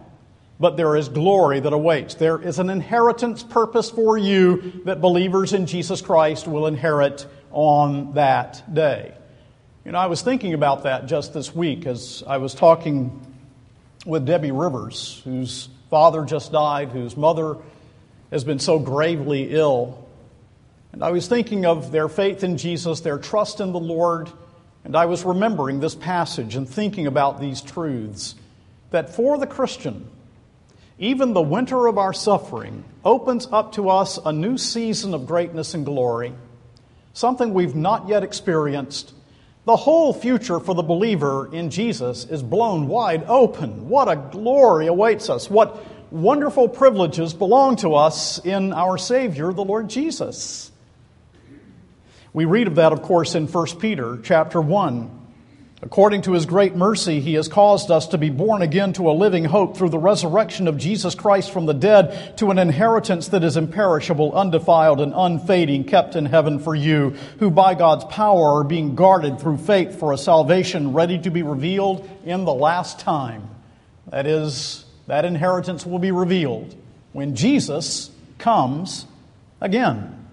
but 0.62 0.78
there 0.78 0.96
is 0.96 1.10
glory 1.10 1.60
that 1.60 1.74
awaits. 1.74 2.14
There 2.14 2.40
is 2.40 2.60
an 2.60 2.70
inheritance 2.70 3.42
purpose 3.42 3.90
for 3.90 4.16
you 4.16 4.84
that 4.86 5.02
believers 5.02 5.54
in 5.54 5.66
Jesus 5.66 6.02
Christ 6.02 6.48
will 6.48 6.68
inherit 6.68 7.26
on 7.50 8.14
that 8.14 8.72
day. 8.72 9.12
You 9.84 9.94
know, 9.94 9.98
I 9.98 10.06
was 10.06 10.22
thinking 10.22 10.54
about 10.54 10.84
that 10.84 11.08
just 11.08 11.34
this 11.34 11.54
week 11.56 11.88
as 11.88 12.24
I 12.28 12.38
was 12.38 12.54
talking 12.54 13.31
with 14.06 14.26
Debbie 14.26 14.52
Rivers, 14.52 15.22
whose 15.24 15.70
father 15.90 16.26
just 16.26 16.52
died, 16.52 16.90
whose 16.90 17.16
mother 17.16 17.58
has 18.32 18.44
been 18.44 18.60
so 18.60 18.80
gravely 18.80 19.54
ill. 19.54 20.08
And 20.92 21.04
I 21.04 21.12
was 21.12 21.28
thinking 21.28 21.66
of 21.66 21.92
their 21.92 22.10
faith 22.10 22.44
in 22.44 22.58
Jesus, 22.58 23.02
their 23.02 23.18
trust 23.18 23.60
in 23.60 23.72
the 23.72 23.80
Lord, 23.80 24.30
and 24.84 24.96
I 24.96 25.06
was 25.06 25.24
remembering 25.24 25.80
this 25.80 25.96
passage 25.96 26.56
and 26.56 26.68
thinking 26.68 27.08
about 27.08 27.40
these 27.40 27.62
truths 27.62 28.36
that 28.90 29.14
for 29.16 29.38
the 29.38 29.48
Christian, 29.48 30.10
even 30.98 31.34
the 31.34 31.42
winter 31.42 31.88
of 31.88 31.98
our 31.98 32.14
suffering 32.14 32.84
opens 33.04 33.48
up 33.52 33.74
to 33.74 33.90
us 33.90 34.20
a 34.24 34.32
new 34.32 34.58
season 34.58 35.14
of 35.14 35.26
greatness 35.26 35.74
and 35.74 35.86
glory, 35.86 36.34
something 37.14 37.54
we've 37.54 37.76
not 37.76 38.08
yet 38.08 38.24
experienced. 38.24 39.14
The 39.66 39.76
whole 39.76 40.12
future 40.12 40.60
for 40.60 40.74
the 40.74 40.82
believer 40.82 41.54
in 41.54 41.70
Jesus 41.70 42.26
is 42.26 42.42
blown 42.42 42.88
wide 42.88 43.26
open. 43.28 43.90
What 43.90 44.10
a 44.10 44.16
glory 44.16 44.88
awaits 44.88 45.30
us. 45.30 45.50
What 45.50 45.86
wonderful 46.12 46.68
privileges 46.68 47.34
belong 47.34 47.76
to 47.78 47.94
us 47.94 48.44
in 48.44 48.74
our 48.74 48.98
Savior, 48.98 49.54
the 49.54 49.64
Lord 49.64 49.88
Jesus. 49.88 50.72
We 52.34 52.46
read 52.46 52.68
of 52.68 52.76
that, 52.76 52.92
of 52.92 53.04
course, 53.04 53.36
in 53.36 53.48
1 53.48 53.68
Peter 53.80 54.20
chapter 54.24 54.60
1. 54.60 55.21
According 55.84 56.22
to 56.24 56.34
his 56.34 56.46
great 56.46 56.76
mercy, 56.76 57.22
he 57.22 57.34
has 57.34 57.48
caused 57.48 57.90
us 57.90 58.08
to 58.10 58.20
be 58.20 58.30
born 58.30 58.62
again 58.62 58.94
to 58.94 59.10
a 59.10 59.14
living 59.14 59.46
hope 59.46 59.76
through 59.76 59.90
the 59.90 59.98
resurrection 59.98 60.68
of 60.68 60.78
Jesus 60.78 61.16
Christ 61.16 61.52
from 61.52 61.66
the 61.66 61.74
dead 61.74 62.38
to 62.38 62.52
an 62.52 62.60
inheritance 62.60 63.30
that 63.30 63.44
is 63.44 63.58
imperishable, 63.58 64.32
undefiled, 64.34 65.02
and 65.02 65.12
unfading, 65.16 65.86
kept 65.86 66.16
in 66.16 66.28
heaven 66.28 66.60
for 66.60 66.76
you, 66.76 67.16
who 67.40 67.50
by 67.50 67.74
God's 67.74 68.06
power 68.06 68.60
are 68.60 68.64
being 68.64 68.94
guarded 68.94 69.40
through 69.40 69.58
faith 69.58 69.98
for 69.98 70.14
a 70.14 70.20
salvation 70.20 70.94
ready 70.94 71.18
to 71.18 71.32
be 71.32 71.42
revealed 71.42 72.08
in 72.26 72.46
the 72.46 72.54
last 72.54 73.00
time. 73.00 73.50
That 74.12 74.28
is, 74.28 74.86
that 75.08 75.26
inheritance 75.26 75.84
will 75.84 76.00
be 76.00 76.12
revealed 76.12 76.76
when 77.12 77.36
Jesus 77.36 78.12
comes 78.38 79.08
again. 79.60 80.28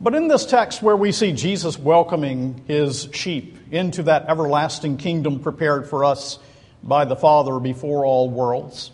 But 0.00 0.16
in 0.16 0.26
this 0.26 0.46
text, 0.46 0.82
where 0.82 0.96
we 0.96 1.12
see 1.12 1.30
Jesus 1.30 1.78
welcoming 1.78 2.64
his 2.66 3.08
sheep 3.12 3.58
into 3.70 4.04
that 4.04 4.28
everlasting 4.28 4.96
kingdom 4.96 5.40
prepared 5.40 5.88
for 5.88 6.04
us 6.04 6.38
by 6.82 7.04
the 7.04 7.16
Father 7.16 7.58
before 7.60 8.04
all 8.04 8.30
worlds, 8.30 8.90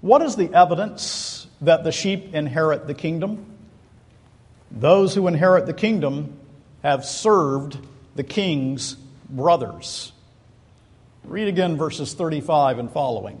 what 0.00 0.22
is 0.22 0.36
the 0.36 0.52
evidence 0.54 1.46
that 1.60 1.84
the 1.84 1.92
sheep 1.92 2.34
inherit 2.34 2.86
the 2.86 2.94
kingdom? 2.94 3.46
Those 4.70 5.14
who 5.14 5.26
inherit 5.26 5.66
the 5.66 5.72
kingdom 5.72 6.38
have 6.82 7.04
served 7.04 7.78
the 8.14 8.24
king's 8.24 8.94
brothers. 9.28 10.12
Read 11.24 11.48
again 11.48 11.76
verses 11.76 12.14
35 12.14 12.78
and 12.78 12.90
following. 12.90 13.40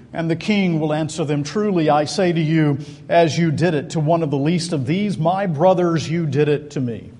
And 0.13 0.29
the 0.29 0.35
king 0.35 0.79
will 0.79 0.93
answer 0.93 1.23
them, 1.23 1.43
Truly 1.43 1.89
I 1.89 2.05
say 2.05 2.31
to 2.33 2.41
you, 2.41 2.79
as 3.07 3.37
you 3.37 3.51
did 3.51 3.73
it 3.73 3.91
to 3.91 3.99
one 3.99 4.23
of 4.23 4.29
the 4.29 4.37
least 4.37 4.73
of 4.73 4.85
these, 4.85 5.17
my 5.17 5.45
brothers, 5.45 6.09
you 6.09 6.25
did 6.25 6.49
it 6.49 6.71
to 6.71 6.81
me. 6.81 7.11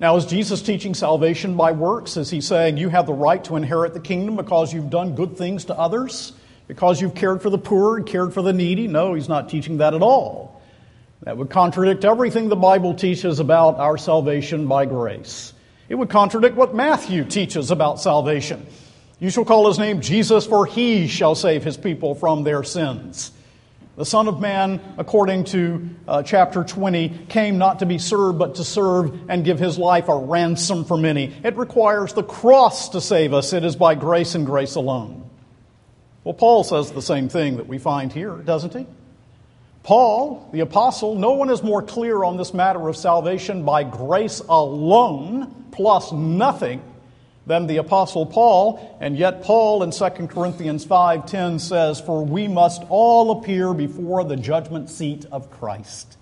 Now, 0.00 0.16
is 0.16 0.26
Jesus 0.26 0.62
teaching 0.62 0.94
salvation 0.94 1.56
by 1.56 1.70
works? 1.70 2.16
Is 2.16 2.28
he 2.28 2.40
saying 2.40 2.76
you 2.76 2.88
have 2.88 3.06
the 3.06 3.12
right 3.12 3.42
to 3.44 3.54
inherit 3.54 3.94
the 3.94 4.00
kingdom 4.00 4.34
because 4.34 4.74
you've 4.74 4.90
done 4.90 5.14
good 5.14 5.36
things 5.36 5.66
to 5.66 5.78
others? 5.78 6.32
Because 6.66 7.00
you've 7.00 7.14
cared 7.14 7.40
for 7.40 7.50
the 7.50 7.58
poor 7.58 7.98
and 7.98 8.06
cared 8.06 8.34
for 8.34 8.42
the 8.42 8.52
needy? 8.52 8.88
No, 8.88 9.14
he's 9.14 9.28
not 9.28 9.48
teaching 9.48 9.76
that 9.76 9.94
at 9.94 10.02
all. 10.02 10.60
That 11.22 11.36
would 11.36 11.50
contradict 11.50 12.04
everything 12.04 12.48
the 12.48 12.56
Bible 12.56 12.94
teaches 12.94 13.38
about 13.38 13.78
our 13.78 13.96
salvation 13.96 14.66
by 14.66 14.86
grace. 14.86 15.52
It 15.88 15.94
would 15.94 16.10
contradict 16.10 16.56
what 16.56 16.74
Matthew 16.74 17.24
teaches 17.24 17.70
about 17.70 18.00
salvation. 18.00 18.66
You 19.22 19.30
shall 19.30 19.44
call 19.44 19.68
his 19.68 19.78
name 19.78 20.00
Jesus, 20.00 20.46
for 20.46 20.66
he 20.66 21.06
shall 21.06 21.36
save 21.36 21.62
his 21.62 21.76
people 21.76 22.16
from 22.16 22.42
their 22.42 22.64
sins. 22.64 23.30
The 23.94 24.04
Son 24.04 24.26
of 24.26 24.40
Man, 24.40 24.80
according 24.98 25.44
to 25.44 25.90
uh, 26.08 26.22
chapter 26.24 26.64
20, 26.64 27.26
came 27.28 27.56
not 27.56 27.78
to 27.78 27.86
be 27.86 27.98
served, 27.98 28.40
but 28.40 28.56
to 28.56 28.64
serve 28.64 29.30
and 29.30 29.44
give 29.44 29.60
his 29.60 29.78
life 29.78 30.08
a 30.08 30.16
ransom 30.16 30.84
for 30.84 30.96
many. 30.96 31.32
It 31.44 31.56
requires 31.56 32.14
the 32.14 32.24
cross 32.24 32.88
to 32.88 33.00
save 33.00 33.32
us. 33.32 33.52
It 33.52 33.64
is 33.64 33.76
by 33.76 33.94
grace 33.94 34.34
and 34.34 34.44
grace 34.44 34.74
alone. 34.74 35.30
Well, 36.24 36.34
Paul 36.34 36.64
says 36.64 36.90
the 36.90 37.00
same 37.00 37.28
thing 37.28 37.58
that 37.58 37.68
we 37.68 37.78
find 37.78 38.12
here, 38.12 38.34
doesn't 38.34 38.74
he? 38.74 38.88
Paul, 39.84 40.50
the 40.52 40.60
apostle, 40.60 41.14
no 41.14 41.34
one 41.34 41.48
is 41.48 41.62
more 41.62 41.82
clear 41.84 42.24
on 42.24 42.38
this 42.38 42.52
matter 42.52 42.88
of 42.88 42.96
salvation 42.96 43.64
by 43.64 43.84
grace 43.84 44.40
alone, 44.40 45.68
plus 45.70 46.10
nothing, 46.10 46.82
than 47.46 47.66
the 47.66 47.78
apostle 47.78 48.26
Paul, 48.26 48.96
and 49.00 49.16
yet 49.16 49.42
Paul 49.42 49.82
in 49.82 49.90
2 49.90 50.28
Corinthians 50.28 50.84
5:10 50.84 51.58
says, 51.58 52.00
"For 52.00 52.24
we 52.24 52.46
must 52.48 52.82
all 52.88 53.32
appear 53.32 53.74
before 53.74 54.24
the 54.24 54.36
judgment 54.36 54.88
seat 54.90 55.26
of 55.32 55.50
Christ." 55.50 56.16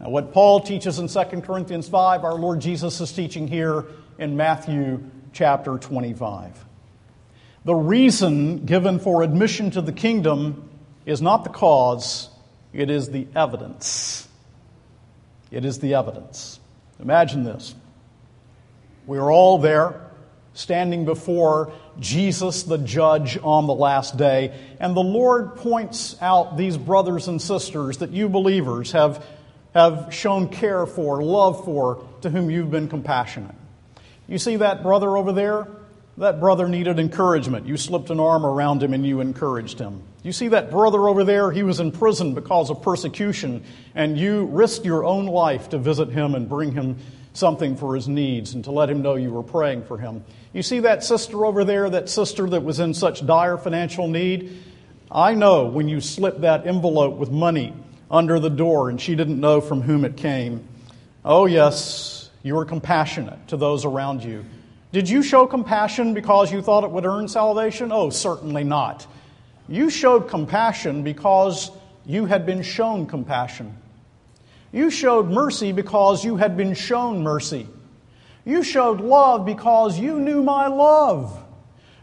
Now 0.00 0.08
what 0.08 0.32
Paul 0.32 0.60
teaches 0.60 0.98
in 0.98 1.08
2 1.08 1.42
Corinthians 1.42 1.88
5, 1.88 2.24
our 2.24 2.34
Lord 2.34 2.60
Jesus 2.60 3.00
is 3.00 3.12
teaching 3.12 3.48
here 3.48 3.86
in 4.18 4.36
Matthew 4.36 5.02
chapter 5.32 5.78
25. 5.78 6.64
The 7.64 7.74
reason 7.74 8.64
given 8.64 8.98
for 8.98 9.22
admission 9.22 9.70
to 9.72 9.80
the 9.80 9.92
kingdom 9.92 10.68
is 11.06 11.22
not 11.22 11.44
the 11.44 11.50
cause, 11.50 12.30
it 12.72 12.90
is 12.90 13.10
the 13.10 13.26
evidence. 13.34 14.28
It 15.50 15.64
is 15.64 15.78
the 15.78 15.94
evidence. 15.94 16.60
Imagine 17.00 17.44
this. 17.44 17.74
We 19.06 19.18
are 19.18 19.30
all 19.30 19.58
there 19.58 20.03
standing 20.54 21.04
before 21.04 21.72
Jesus, 22.00 22.62
the 22.62 22.78
judge, 22.78 23.38
on 23.42 23.66
the 23.66 23.74
last 23.74 24.16
day. 24.16 24.58
And 24.80 24.96
the 24.96 25.02
Lord 25.02 25.56
points 25.56 26.16
out 26.22 26.56
these 26.56 26.76
brothers 26.76 27.28
and 27.28 27.40
sisters 27.40 27.98
that 27.98 28.10
you 28.10 28.28
believers 28.28 28.92
have 28.92 29.24
have 29.74 30.14
shown 30.14 30.48
care 30.48 30.86
for, 30.86 31.22
love 31.22 31.64
for, 31.64 32.06
to 32.22 32.30
whom 32.30 32.48
you've 32.50 32.70
been 32.70 32.88
compassionate. 32.88 33.54
You 34.28 34.38
see 34.38 34.56
that 34.56 34.82
brother 34.82 35.16
over 35.16 35.32
there? 35.32 35.66
That 36.16 36.38
brother 36.38 36.68
needed 36.68 37.00
encouragement. 37.00 37.66
You 37.66 37.76
slipped 37.76 38.10
an 38.10 38.20
arm 38.20 38.46
around 38.46 38.84
him 38.84 38.94
and 38.94 39.04
you 39.04 39.20
encouraged 39.20 39.80
him. 39.80 40.02
You 40.22 40.32
see 40.32 40.48
that 40.48 40.70
brother 40.70 41.08
over 41.08 41.24
there? 41.24 41.50
He 41.50 41.64
was 41.64 41.80
in 41.80 41.90
prison 41.90 42.34
because 42.34 42.70
of 42.70 42.82
persecution, 42.82 43.64
and 43.94 44.16
you 44.16 44.46
risked 44.46 44.86
your 44.86 45.04
own 45.04 45.26
life 45.26 45.70
to 45.70 45.78
visit 45.78 46.08
him 46.08 46.34
and 46.34 46.48
bring 46.48 46.72
him 46.72 46.96
something 47.34 47.76
for 47.76 47.94
his 47.94 48.08
needs 48.08 48.54
and 48.54 48.64
to 48.64 48.70
let 48.70 48.88
him 48.88 49.02
know 49.02 49.16
you 49.16 49.30
were 49.30 49.42
praying 49.42 49.84
for 49.84 49.98
him. 49.98 50.24
You 50.52 50.62
see 50.62 50.80
that 50.80 51.04
sister 51.04 51.44
over 51.44 51.64
there, 51.64 51.90
that 51.90 52.08
sister 52.08 52.48
that 52.48 52.62
was 52.62 52.80
in 52.80 52.94
such 52.94 53.26
dire 53.26 53.58
financial 53.58 54.08
need? 54.08 54.62
I 55.10 55.34
know 55.34 55.66
when 55.66 55.88
you 55.88 56.00
slipped 56.00 56.40
that 56.40 56.66
envelope 56.66 57.16
with 57.16 57.30
money 57.30 57.74
under 58.10 58.38
the 58.38 58.50
door 58.50 58.88
and 58.88 59.00
she 59.00 59.14
didn't 59.16 59.40
know 59.40 59.60
from 59.60 59.82
whom 59.82 60.04
it 60.04 60.16
came. 60.16 60.66
Oh, 61.24 61.46
yes, 61.46 62.30
you 62.42 62.54
were 62.54 62.64
compassionate 62.64 63.48
to 63.48 63.56
those 63.56 63.84
around 63.84 64.22
you. 64.22 64.44
Did 64.92 65.08
you 65.08 65.22
show 65.22 65.46
compassion 65.46 66.14
because 66.14 66.52
you 66.52 66.62
thought 66.62 66.84
it 66.84 66.90
would 66.90 67.04
earn 67.04 67.26
salvation? 67.26 67.90
Oh, 67.90 68.10
certainly 68.10 68.62
not. 68.62 69.06
You 69.68 69.90
showed 69.90 70.28
compassion 70.28 71.02
because 71.02 71.70
you 72.06 72.26
had 72.26 72.46
been 72.46 72.62
shown 72.62 73.06
compassion. 73.06 73.76
You 74.74 74.90
showed 74.90 75.30
mercy 75.30 75.70
because 75.70 76.24
you 76.24 76.34
had 76.34 76.56
been 76.56 76.74
shown 76.74 77.22
mercy. 77.22 77.68
You 78.44 78.64
showed 78.64 79.00
love 79.00 79.46
because 79.46 80.00
you 80.00 80.18
knew 80.18 80.42
my 80.42 80.66
love. 80.66 81.40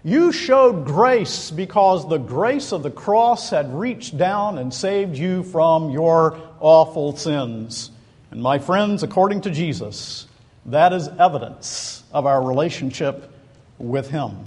You 0.05 0.31
showed 0.31 0.85
grace 0.85 1.51
because 1.51 2.07
the 2.07 2.17
grace 2.17 2.71
of 2.71 2.81
the 2.81 2.89
cross 2.89 3.49
had 3.49 3.77
reached 3.77 4.17
down 4.17 4.57
and 4.57 4.73
saved 4.73 5.17
you 5.17 5.43
from 5.43 5.89
your 5.89 6.39
awful 6.61 7.17
sins. 7.17 7.91
And 8.31 8.41
my 8.41 8.57
friends, 8.57 9.03
according 9.03 9.41
to 9.41 9.51
Jesus, 9.51 10.25
that 10.67 10.93
is 10.93 11.09
evidence 11.19 12.03
of 12.13 12.25
our 12.25 12.41
relationship 12.41 13.33
with 13.79 14.09
Him. 14.09 14.45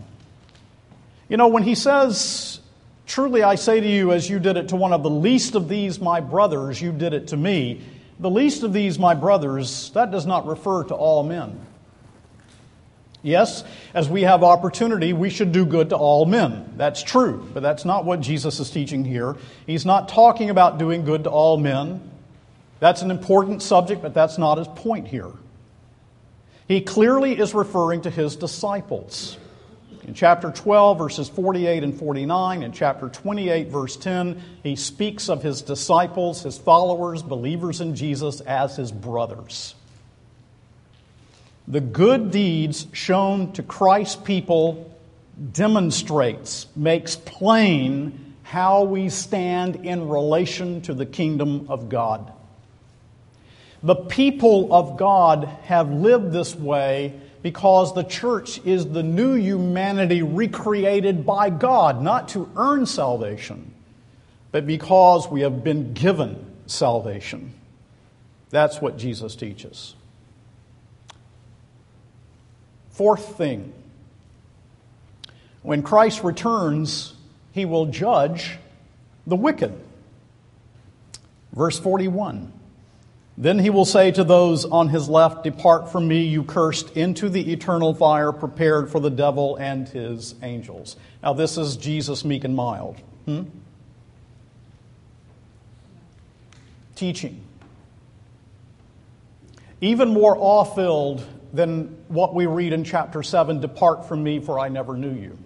You 1.29 1.37
know, 1.37 1.49
when 1.49 1.63
He 1.63 1.75
says, 1.75 2.61
Truly 3.07 3.43
I 3.43 3.57
say 3.57 3.81
to 3.81 3.87
you, 3.87 4.13
as 4.13 4.31
you 4.31 4.39
did 4.39 4.57
it 4.57 4.71
to 4.71 4.77
one 4.77 4.95
of 4.95 5.03
the 5.03 5.11
least 5.11 5.55
of 5.55 5.69
these 5.69 6.01
my 6.01 6.21
brothers, 6.21 6.81
you 6.81 6.91
did 6.91 7.13
it 7.13 7.29
to 7.29 7.37
me. 7.37 7.83
The 8.19 8.31
least 8.31 8.63
of 8.63 8.73
these 8.73 8.99
my 8.99 9.15
brothers, 9.15 9.91
that 9.91 10.11
does 10.11 10.27
not 10.27 10.47
refer 10.47 10.85
to 10.85 10.95
all 10.95 11.23
men. 11.23 11.61
Yes, 13.23 13.65
as 13.95 14.09
we 14.09 14.23
have 14.23 14.45
opportunity, 14.45 15.15
we 15.15 15.31
should 15.31 15.51
do 15.51 15.65
good 15.65 15.89
to 15.89 15.97
all 15.97 16.27
men. 16.27 16.75
That's 16.77 17.03
true, 17.03 17.49
but 17.55 17.63
that's 17.63 17.87
not 17.87 18.05
what 18.05 18.21
Jesus 18.21 18.61
is 18.61 18.71
teaching 18.71 19.03
here. 19.03 19.37
He's 19.67 19.87
not 19.87 20.11
talking 20.11 20.51
about 20.51 20.79
doing 20.79 21.05
good 21.05 21.25
to 21.25 21.31
all 21.31 21.57
men. 21.57 22.11
That's 22.81 23.01
an 23.01 23.11
important 23.11 23.63
subject, 23.63 24.03
but 24.03 24.13
that's 24.13 24.37
not 24.37 24.59
his 24.59 24.69
point 24.69 25.09
here. 25.09 25.31
He 26.69 26.83
clearly 26.83 27.39
is 27.39 27.55
referring 27.55 28.03
to 28.03 28.11
his 28.11 28.37
disciples. 28.37 29.39
In 30.07 30.13
chapter 30.13 30.51
12, 30.51 30.99
verses 30.99 31.29
48 31.31 31.83
and 31.83 31.99
49, 31.99 32.63
in 32.63 32.73
chapter 32.73 33.09
28, 33.09 33.69
verse 33.69 33.97
10, 33.97 34.41
he 34.63 34.77
speaks 34.77 35.31
of 35.31 35.43
his 35.43 35.63
disciples, 35.63 36.43
his 36.43 36.59
followers, 36.59 37.23
believers 37.23 37.81
in 37.81 37.95
Jesus, 37.95 38.41
as 38.43 38.77
his 38.77 38.93
brothers. 38.93 39.75
The 41.67 41.81
good 41.81 42.31
deeds 42.31 42.87
shown 42.93 43.53
to 43.53 43.63
Christ's 43.63 44.17
people 44.17 44.95
demonstrates, 45.53 46.67
makes 46.77 47.17
plain 47.17 48.35
how 48.43 48.85
we 48.85 49.09
stand 49.09 49.87
in 49.87 50.09
relation 50.11 50.83
to 50.83 50.93
the 50.93 51.07
kingdom 51.07 51.67
of 51.71 51.89
God. 51.89 52.31
The 53.83 53.97
people 53.97 54.73
of 54.73 54.99
God 54.99 55.45
have 55.65 55.91
lived 55.91 56.33
this 56.33 56.55
way 56.55 57.21
because 57.45 57.93
the 57.93 58.03
church 58.03 58.59
is 58.65 58.87
the 58.87 59.03
new 59.03 59.35
humanity 59.35 60.23
recreated 60.23 61.27
by 61.27 61.51
God, 61.51 62.01
not 62.01 62.29
to 62.29 62.51
earn 62.57 62.87
salvation, 62.87 63.75
but 64.51 64.67
because 64.67 65.29
we 65.29 65.43
have 65.43 65.63
been 65.63 65.93
given 65.93 66.43
salvation. 66.65 67.53
That's 68.49 68.81
what 68.81 68.97
Jesus 68.97 69.37
teaches. 69.37 69.95
Fourth 72.93 73.37
thing 73.37 73.75
when 75.61 75.83
Christ 75.83 76.25
returns, 76.25 77.13
he 77.53 77.67
will 77.67 77.85
judge 77.85 78.57
the 79.27 79.37
wicked. 79.37 79.79
Verse 81.53 81.79
41. 81.79 82.54
Then 83.37 83.59
he 83.59 83.69
will 83.71 83.85
say 83.85 84.13
to 84.13 84.23
those 84.23 84.65
on 84.65 84.89
his 84.89 85.09
left, 85.09 85.43
Depart 85.43 85.91
from 85.91 86.07
me, 86.07 86.23
you 86.23 86.45
cursed, 86.45 86.97
into 86.97 87.29
the 87.29 87.53
eternal 87.53 87.93
fire 87.93 88.31
prepared 88.31 88.91
for 88.91 89.01
the 89.01 89.11
devil 89.11 89.57
and 89.57 89.89
his 89.89 90.37
angels. 90.43 90.97
Now, 91.23 91.33
this 91.33 91.59
is 91.59 91.77
Jesus 91.77 92.25
meek 92.25 92.45
and 92.45 92.55
mild. 92.55 92.97
Hmm? 93.25 93.43
Teaching. 96.95 97.41
Even 99.81 100.11
more 100.11 100.37
awe 100.39 100.65
filled 100.65 101.27
than 101.53 101.97
what 102.09 102.35
we 102.35 102.47
read 102.47 102.73
in 102.73 102.85
chapter 102.85 103.23
7 103.23 103.61
Depart 103.61 104.07
from 104.07 104.23
me, 104.23 104.39
for 104.39 104.61
I 104.61 104.69
never 104.69 104.97
knew 104.97 105.13
you. 105.13 105.37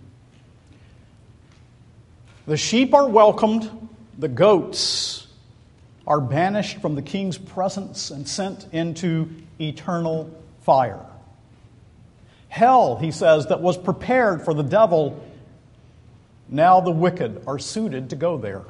The 2.47 2.57
sheep 2.59 2.93
are 2.93 3.09
welcomed, 3.09 3.71
the 4.19 4.29
goats 4.29 5.28
are 6.09 6.23
banished 6.23 6.81
from 6.81 6.95
the 6.95 7.03
king's 7.03 7.37
presence 7.37 8.11
and 8.11 8.27
sent 8.27 8.67
into 8.73 9.29
eternal 9.61 10.35
fire. 10.63 11.05
Hell, 12.49 12.97
he 12.97 13.11
says, 13.11 13.49
that 13.49 13.61
was 13.61 13.77
prepared 13.77 14.43
for 14.43 14.55
the 14.55 14.63
devil, 14.63 15.23
now 16.49 16.81
the 16.81 16.91
wicked 16.91 17.43
are 17.47 17.59
suited 17.59 18.09
to 18.11 18.17
go 18.17 18.39
there. 18.39 18.63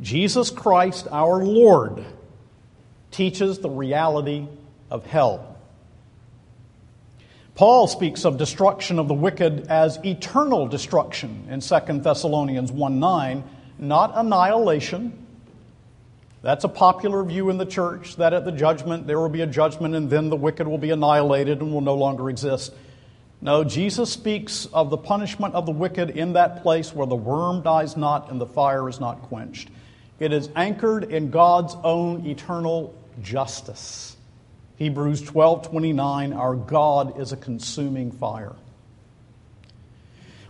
Jesus 0.00 0.50
Christ, 0.50 1.06
our 1.12 1.44
Lord, 1.44 2.02
teaches 3.10 3.58
the 3.58 3.68
reality 3.68 4.48
of 4.90 5.04
hell. 5.04 5.58
Paul 7.54 7.86
speaks 7.86 8.24
of 8.24 8.38
destruction 8.38 8.98
of 8.98 9.08
the 9.08 9.14
wicked 9.14 9.66
as 9.68 9.98
eternal 10.02 10.66
destruction 10.66 11.46
in 11.50 11.60
2 11.60 12.00
Thessalonians 12.00 12.72
1 12.72 12.98
9, 12.98 13.44
not 13.78 14.12
annihilation, 14.14 15.21
that's 16.42 16.64
a 16.64 16.68
popular 16.68 17.22
view 17.22 17.50
in 17.50 17.58
the 17.58 17.66
church 17.66 18.16
that 18.16 18.34
at 18.34 18.44
the 18.44 18.52
judgment 18.52 19.06
there 19.06 19.18
will 19.18 19.28
be 19.28 19.42
a 19.42 19.46
judgment 19.46 19.94
and 19.94 20.10
then 20.10 20.28
the 20.28 20.36
wicked 20.36 20.66
will 20.66 20.78
be 20.78 20.90
annihilated 20.90 21.60
and 21.60 21.72
will 21.72 21.80
no 21.80 21.94
longer 21.94 22.28
exist. 22.28 22.74
No, 23.40 23.64
Jesus 23.64 24.12
speaks 24.12 24.66
of 24.66 24.90
the 24.90 24.96
punishment 24.96 25.54
of 25.54 25.66
the 25.66 25.72
wicked 25.72 26.10
in 26.10 26.34
that 26.34 26.62
place 26.62 26.92
where 26.92 27.06
the 27.06 27.16
worm 27.16 27.62
dies 27.62 27.96
not 27.96 28.30
and 28.30 28.40
the 28.40 28.46
fire 28.46 28.88
is 28.88 29.00
not 29.00 29.22
quenched. 29.22 29.68
It 30.18 30.32
is 30.32 30.48
anchored 30.54 31.04
in 31.04 31.30
God's 31.30 31.76
own 31.82 32.26
eternal 32.26 32.94
justice. 33.20 34.16
Hebrews 34.76 35.22
12:29 35.22 36.36
Our 36.36 36.56
God 36.56 37.20
is 37.20 37.32
a 37.32 37.36
consuming 37.36 38.10
fire. 38.10 38.54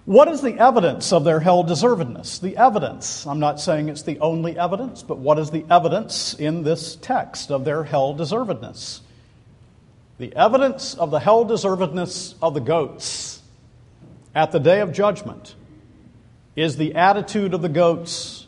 What 0.04 0.26
is 0.26 0.40
the 0.40 0.58
evidence 0.58 1.12
of 1.12 1.22
their 1.22 1.38
hell 1.38 1.62
deservedness? 1.62 2.40
The 2.40 2.56
evidence, 2.56 3.24
I'm 3.24 3.38
not 3.38 3.60
saying 3.60 3.88
it's 3.88 4.02
the 4.02 4.18
only 4.18 4.58
evidence, 4.58 5.02
but 5.04 5.18
what 5.18 5.38
is 5.38 5.50
the 5.50 5.64
evidence 5.70 6.34
in 6.34 6.64
this 6.64 6.96
text 6.96 7.52
of 7.52 7.64
their 7.64 7.84
hell 7.84 8.12
deservedness? 8.12 9.00
The 10.18 10.34
evidence 10.34 10.94
of 10.94 11.12
the 11.12 11.20
hell 11.20 11.44
deservedness 11.44 12.34
of 12.42 12.54
the 12.54 12.60
goats 12.60 13.40
at 14.34 14.50
the 14.50 14.58
day 14.58 14.80
of 14.80 14.92
judgment 14.92 15.54
is 16.56 16.76
the 16.76 16.96
attitude 16.96 17.54
of 17.54 17.62
the 17.62 17.68
goats 17.68 18.46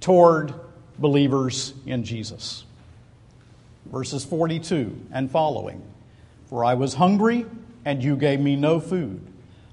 toward 0.00 0.52
believers 0.98 1.72
in 1.86 2.02
Jesus. 2.02 2.64
Verses 3.86 4.24
42 4.24 5.06
and 5.12 5.30
following 5.30 5.82
For 6.48 6.64
I 6.64 6.74
was 6.74 6.94
hungry, 6.94 7.46
and 7.84 8.02
you 8.02 8.16
gave 8.16 8.40
me 8.40 8.56
no 8.56 8.80
food. 8.80 9.29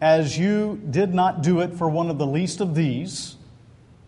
as 0.00 0.38
you 0.38 0.80
did 0.90 1.14
not 1.14 1.42
do 1.42 1.60
it 1.60 1.74
for 1.74 1.88
one 1.88 2.10
of 2.10 2.18
the 2.18 2.26
least 2.26 2.60
of 2.60 2.74
these, 2.74 3.36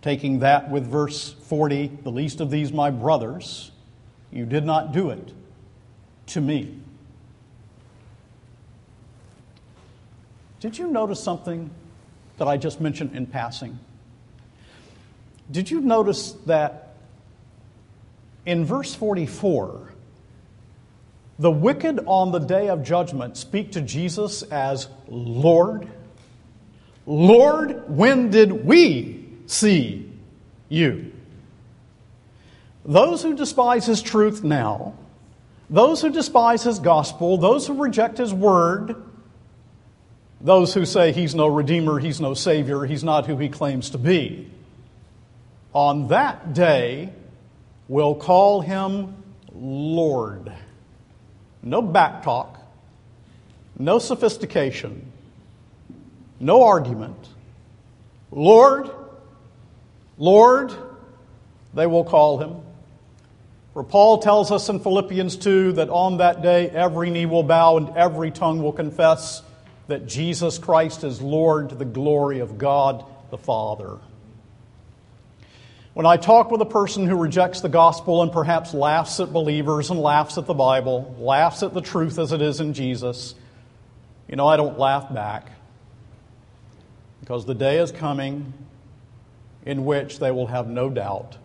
taking 0.03 0.41
that 0.41 0.71
with 0.71 0.87
verse 0.87 1.33
40, 1.33 1.99
the 2.03 2.11
least 2.11 2.41
of 2.41 2.51
these, 2.51 2.73
my 2.73 2.91
brothers, 2.91 3.71
you 4.31 4.45
did 4.45 4.65
not 4.65 4.93
do 4.93 5.11
it 5.11 5.33
to 6.27 6.41
me. 6.41 6.79
Did 10.61 10.77
you 10.77 10.89
notice 10.89 11.23
something 11.23 11.71
that 12.37 12.49
I 12.49 12.57
just 12.57 12.81
mentioned 12.81 13.15
in 13.15 13.27
passing? 13.27 13.79
Did 15.51 15.71
you 15.71 15.81
notice 15.81 16.33
that 16.47 16.97
in 18.45 18.65
verse 18.65 18.95
44, 18.95 19.88
the 21.39 21.51
wicked 21.51 22.01
on 22.07 22.33
the 22.33 22.41
day 22.41 22.69
of 22.69 22.83
judgment 22.83 23.37
speak 23.37 23.73
to 23.73 23.81
Jesus 23.81 24.43
as 24.43 24.89
Lord? 25.07 25.89
Lord, 27.07 27.89
when 27.89 28.31
did 28.31 28.65
we 28.67 29.27
see 29.47 30.11
you? 30.69 31.13
Those 32.85 33.23
who 33.23 33.35
despise 33.35 33.87
his 33.87 34.03
truth 34.03 34.43
now, 34.43 34.95
those 35.71 36.01
who 36.01 36.11
despise 36.11 36.63
his 36.63 36.79
gospel, 36.79 37.37
those 37.37 37.67
who 37.67 37.83
reject 37.83 38.19
his 38.19 38.33
word, 38.33 38.97
those 40.41 40.73
who 40.73 40.85
say 40.87 41.13
he's 41.13 41.35
no 41.35 41.47
redeemer, 41.47 41.99
he's 41.99 42.21
no 42.21 42.35
savior, 42.35 42.85
he's 42.85 43.05
not 43.05 43.27
who 43.27 43.37
he 43.37 43.49
claims 43.49 43.91
to 43.91 43.99
be, 43.99 44.51
on 45.73 46.09
that 46.09 46.55
day 46.55 47.13
will 47.89 48.15
call 48.15 48.61
him 48.61 49.23
Lord. 49.53 50.53
No 51.63 51.83
back 51.83 52.23
talk, 52.23 52.59
no 53.79 53.99
sophistication, 53.99 55.11
no 56.41 56.65
argument. 56.65 57.29
Lord, 58.31 58.91
Lord, 60.19 60.73
they 61.75 61.87
will 61.87 62.05
call 62.05 62.39
him. 62.39 62.57
For 63.73 63.85
Paul 63.85 64.19
tells 64.19 64.51
us 64.51 64.69
in 64.69 64.81
Philippians 64.81 65.37
2 65.37 65.73
that 65.75 65.89
on 65.89 66.19
that 66.19 66.43
day 66.43 66.69
every 66.69 67.11
knee 67.11 67.27
will 67.27 67.43
bow 67.43 67.77
and 67.77 67.97
every 67.97 68.31
tongue 68.31 68.63
will 68.63 68.73
confess 68.73 69.43
that 69.87 70.07
Jesus 70.07 70.59
Christ 70.59 71.05
is 71.05 71.21
Lord 71.21 71.71
to 71.71 71.75
the 71.75 71.85
glory 71.85 72.41
of 72.41 72.59
God 72.59 73.05
the 73.31 73.39
Father. 73.39 73.99
When 75.99 76.07
I 76.07 76.17
talk 76.17 76.53
with 76.53 76.61
a 76.61 76.65
person 76.65 77.09
who 77.09 77.17
rejects 77.17 77.61
the 77.61 77.69
gospel 77.69 78.23
and 78.23 78.31
perhaps 78.31 78.73
laughs 78.73 79.19
at 79.19 79.33
believers 79.33 79.91
and 79.91 79.99
laughs 79.99 80.39
at 80.39 80.47
the 80.47 80.55
Bible, 80.55 81.17
laughs 81.19 81.65
at 81.65 81.75
the 81.75 81.81
truth 81.81 82.21
as 82.21 82.31
it 82.31 82.41
is 82.41 82.61
in 82.61 82.73
Jesus, 82.73 83.35
you 84.29 84.37
know, 84.37 84.47
I 84.47 84.57
don't 84.57 84.79
laugh 84.79 85.13
back. 85.13 85.51
Because 87.19 87.47
the 87.47 87.55
day 87.57 87.79
is 87.79 87.91
coming 87.91 88.53
in 89.67 89.85
which 89.85 90.21
they 90.21 90.31
will 90.31 90.47
have 90.47 90.69
no 90.69 90.89
doubt. 90.89 91.37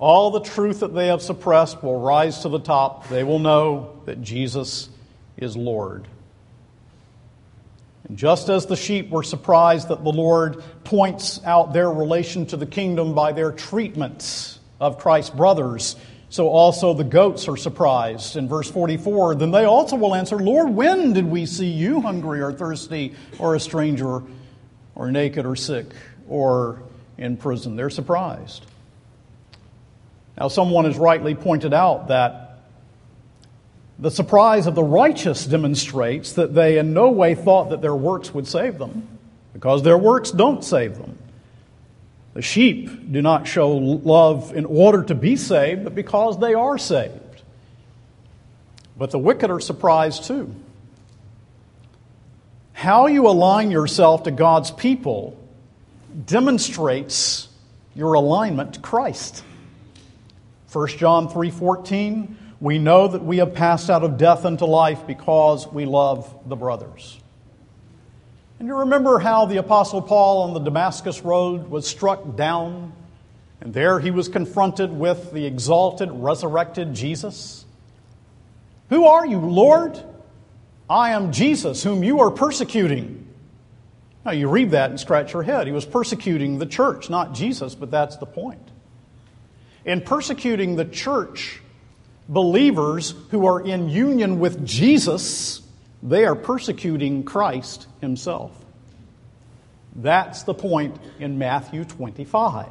All 0.00 0.32
the 0.32 0.40
truth 0.40 0.80
that 0.80 0.92
they 0.92 1.06
have 1.06 1.22
suppressed 1.22 1.80
will 1.80 2.00
rise 2.00 2.40
to 2.40 2.48
the 2.48 2.58
top. 2.58 3.08
They 3.08 3.22
will 3.22 3.38
know 3.38 4.00
that 4.04 4.20
Jesus 4.20 4.88
is 5.36 5.56
Lord. 5.56 6.08
Just 8.14 8.48
as 8.48 8.66
the 8.66 8.76
sheep 8.76 9.10
were 9.10 9.22
surprised 9.22 9.88
that 9.88 10.02
the 10.02 10.12
Lord 10.12 10.62
points 10.84 11.40
out 11.44 11.72
their 11.72 11.90
relation 11.90 12.46
to 12.46 12.56
the 12.56 12.66
kingdom 12.66 13.14
by 13.14 13.32
their 13.32 13.52
treatments 13.52 14.58
of 14.80 14.98
Christ's 14.98 15.30
brothers, 15.30 15.96
so 16.28 16.48
also 16.48 16.94
the 16.94 17.04
goats 17.04 17.46
are 17.46 17.56
surprised. 17.56 18.36
In 18.36 18.48
verse 18.48 18.70
44, 18.70 19.36
then 19.36 19.50
they 19.50 19.64
also 19.64 19.96
will 19.96 20.14
answer, 20.14 20.38
Lord, 20.38 20.70
when 20.70 21.12
did 21.12 21.26
we 21.26 21.46
see 21.46 21.68
you 21.68 22.00
hungry 22.00 22.40
or 22.40 22.52
thirsty 22.52 23.14
or 23.38 23.54
a 23.54 23.60
stranger 23.60 24.22
or 24.94 25.10
naked 25.10 25.46
or 25.46 25.56
sick 25.56 25.86
or 26.28 26.82
in 27.18 27.36
prison? 27.36 27.76
They're 27.76 27.90
surprised. 27.90 28.66
Now, 30.38 30.48
someone 30.48 30.86
has 30.86 30.96
rightly 30.96 31.34
pointed 31.34 31.74
out 31.74 32.08
that 32.08 32.51
the 34.02 34.10
surprise 34.10 34.66
of 34.66 34.74
the 34.74 34.82
righteous 34.82 35.46
demonstrates 35.46 36.32
that 36.32 36.54
they 36.56 36.78
in 36.78 36.92
no 36.92 37.12
way 37.12 37.36
thought 37.36 37.70
that 37.70 37.80
their 37.80 37.94
works 37.94 38.34
would 38.34 38.48
save 38.48 38.76
them, 38.76 39.06
because 39.52 39.84
their 39.84 39.96
works 39.96 40.32
don't 40.32 40.64
save 40.64 40.98
them. 40.98 41.16
The 42.34 42.42
sheep 42.42 43.12
do 43.12 43.22
not 43.22 43.46
show 43.46 43.70
love 43.70 44.56
in 44.56 44.64
order 44.64 45.04
to 45.04 45.14
be 45.14 45.36
saved, 45.36 45.84
but 45.84 45.94
because 45.94 46.40
they 46.40 46.52
are 46.52 46.78
saved. 46.78 47.42
But 48.98 49.12
the 49.12 49.20
wicked 49.20 49.50
are 49.52 49.60
surprised 49.60 50.24
too. 50.24 50.52
How 52.72 53.06
you 53.06 53.28
align 53.28 53.70
yourself 53.70 54.24
to 54.24 54.32
God's 54.32 54.72
people 54.72 55.38
demonstrates 56.26 57.48
your 57.94 58.14
alignment 58.14 58.74
to 58.74 58.80
Christ. 58.80 59.44
1 60.72 60.88
John 60.98 61.28
3:14 61.28 62.36
we 62.62 62.78
know 62.78 63.08
that 63.08 63.24
we 63.24 63.38
have 63.38 63.54
passed 63.54 63.90
out 63.90 64.04
of 64.04 64.16
death 64.16 64.44
into 64.44 64.66
life 64.66 65.04
because 65.04 65.66
we 65.66 65.84
love 65.84 66.32
the 66.48 66.54
brothers. 66.54 67.18
And 68.60 68.68
you 68.68 68.76
remember 68.76 69.18
how 69.18 69.46
the 69.46 69.56
Apostle 69.56 70.00
Paul 70.00 70.42
on 70.42 70.54
the 70.54 70.60
Damascus 70.60 71.22
Road 71.22 71.66
was 71.68 71.88
struck 71.88 72.36
down, 72.36 72.92
and 73.60 73.74
there 73.74 73.98
he 73.98 74.12
was 74.12 74.28
confronted 74.28 74.92
with 74.92 75.32
the 75.32 75.44
exalted, 75.44 76.08
resurrected 76.12 76.94
Jesus? 76.94 77.64
Who 78.90 79.06
are 79.06 79.26
you, 79.26 79.40
Lord? 79.40 80.00
I 80.88 81.10
am 81.10 81.32
Jesus, 81.32 81.82
whom 81.82 82.04
you 82.04 82.20
are 82.20 82.30
persecuting. 82.30 83.26
Now, 84.24 84.30
you 84.30 84.48
read 84.48 84.70
that 84.70 84.90
and 84.90 85.00
scratch 85.00 85.32
your 85.32 85.42
head. 85.42 85.66
He 85.66 85.72
was 85.72 85.84
persecuting 85.84 86.60
the 86.60 86.66
church, 86.66 87.10
not 87.10 87.34
Jesus, 87.34 87.74
but 87.74 87.90
that's 87.90 88.18
the 88.18 88.26
point. 88.26 88.70
In 89.84 90.00
persecuting 90.00 90.76
the 90.76 90.84
church, 90.84 91.58
believers 92.28 93.14
who 93.30 93.46
are 93.46 93.60
in 93.60 93.88
union 93.88 94.38
with 94.38 94.64
Jesus, 94.64 95.62
they 96.02 96.24
are 96.24 96.34
persecuting 96.34 97.24
Christ 97.24 97.86
himself. 98.00 98.52
That's 99.94 100.44
the 100.44 100.54
point 100.54 100.96
in 101.18 101.38
Matthew 101.38 101.84
25. 101.84 102.68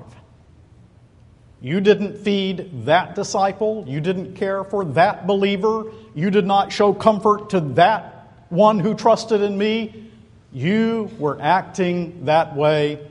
You 1.62 1.80
didn't 1.80 2.18
feed 2.18 2.86
that 2.86 3.14
disciple. 3.14 3.86
You 3.88 4.02
didn't 4.02 4.36
care 4.36 4.64
for 4.64 4.84
that 4.86 5.28
believer. 5.28 5.92
You 6.16 6.32
did 6.32 6.48
not 6.48 6.72
show 6.72 6.92
comfort 6.94 7.52
to 7.52 7.60
that 7.76 8.46
one 8.50 8.80
who 8.80 8.96
trusted 8.96 9.42
in 9.42 9.58
me. 9.58 10.10
You 10.52 11.12
were 11.20 11.40
acting 11.40 12.26
that 12.26 12.56
way 12.56 13.08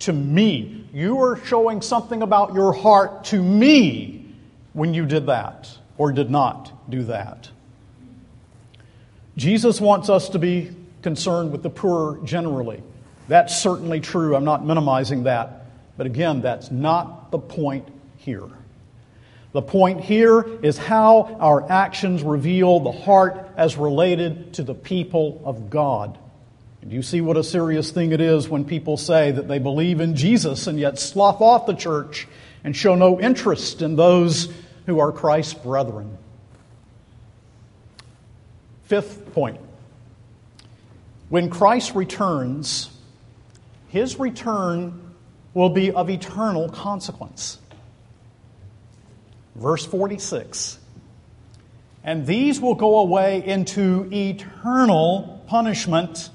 to 0.00 0.12
me. 0.12 0.88
You 0.92 1.14
were 1.14 1.36
showing 1.44 1.80
something 1.80 2.22
about 2.22 2.54
your 2.54 2.72
heart 2.72 3.24
to 3.26 3.40
me 3.40 4.15
when 4.76 4.92
you 4.92 5.06
did 5.06 5.24
that 5.26 5.78
or 5.96 6.12
did 6.12 6.30
not 6.30 6.90
do 6.90 7.02
that. 7.04 7.48
Jesus 9.38 9.80
wants 9.80 10.10
us 10.10 10.28
to 10.28 10.38
be 10.38 10.70
concerned 11.00 11.50
with 11.50 11.62
the 11.62 11.70
poor 11.70 12.18
generally. 12.24 12.82
That's 13.26 13.56
certainly 13.56 14.00
true. 14.00 14.36
I'm 14.36 14.44
not 14.44 14.66
minimizing 14.66 15.22
that. 15.22 15.64
But 15.96 16.06
again, 16.06 16.42
that's 16.42 16.70
not 16.70 17.30
the 17.30 17.38
point 17.38 17.88
here. 18.18 18.44
The 19.52 19.62
point 19.62 20.02
here 20.02 20.46
is 20.62 20.76
how 20.76 21.38
our 21.40 21.70
actions 21.72 22.22
reveal 22.22 22.80
the 22.80 22.92
heart 22.92 23.48
as 23.56 23.78
related 23.78 24.52
to 24.54 24.62
the 24.62 24.74
people 24.74 25.40
of 25.46 25.70
God. 25.70 26.18
Do 26.86 26.94
you 26.94 27.02
see 27.02 27.22
what 27.22 27.38
a 27.38 27.42
serious 27.42 27.90
thing 27.90 28.12
it 28.12 28.20
is 28.20 28.46
when 28.46 28.66
people 28.66 28.98
say 28.98 29.30
that 29.32 29.48
they 29.48 29.58
believe 29.58 30.00
in 30.00 30.16
Jesus 30.16 30.66
and 30.66 30.78
yet 30.78 30.98
slough 30.98 31.40
off 31.40 31.64
the 31.64 31.74
church 31.74 32.28
and 32.62 32.76
show 32.76 32.94
no 32.94 33.18
interest 33.18 33.80
in 33.80 33.96
those 33.96 34.52
who 34.86 35.00
are 35.00 35.12
Christ's 35.12 35.54
brethren. 35.54 36.16
Fifth 38.84 39.32
point 39.32 39.60
when 41.28 41.50
Christ 41.50 41.94
returns, 41.94 42.90
his 43.88 44.18
return 44.18 45.14
will 45.54 45.70
be 45.70 45.90
of 45.90 46.08
eternal 46.08 46.68
consequence. 46.68 47.58
Verse 49.56 49.84
46 49.84 50.78
And 52.04 52.26
these 52.26 52.60
will 52.60 52.76
go 52.76 53.00
away 53.00 53.44
into 53.44 54.08
eternal 54.12 55.42
punishment, 55.48 56.30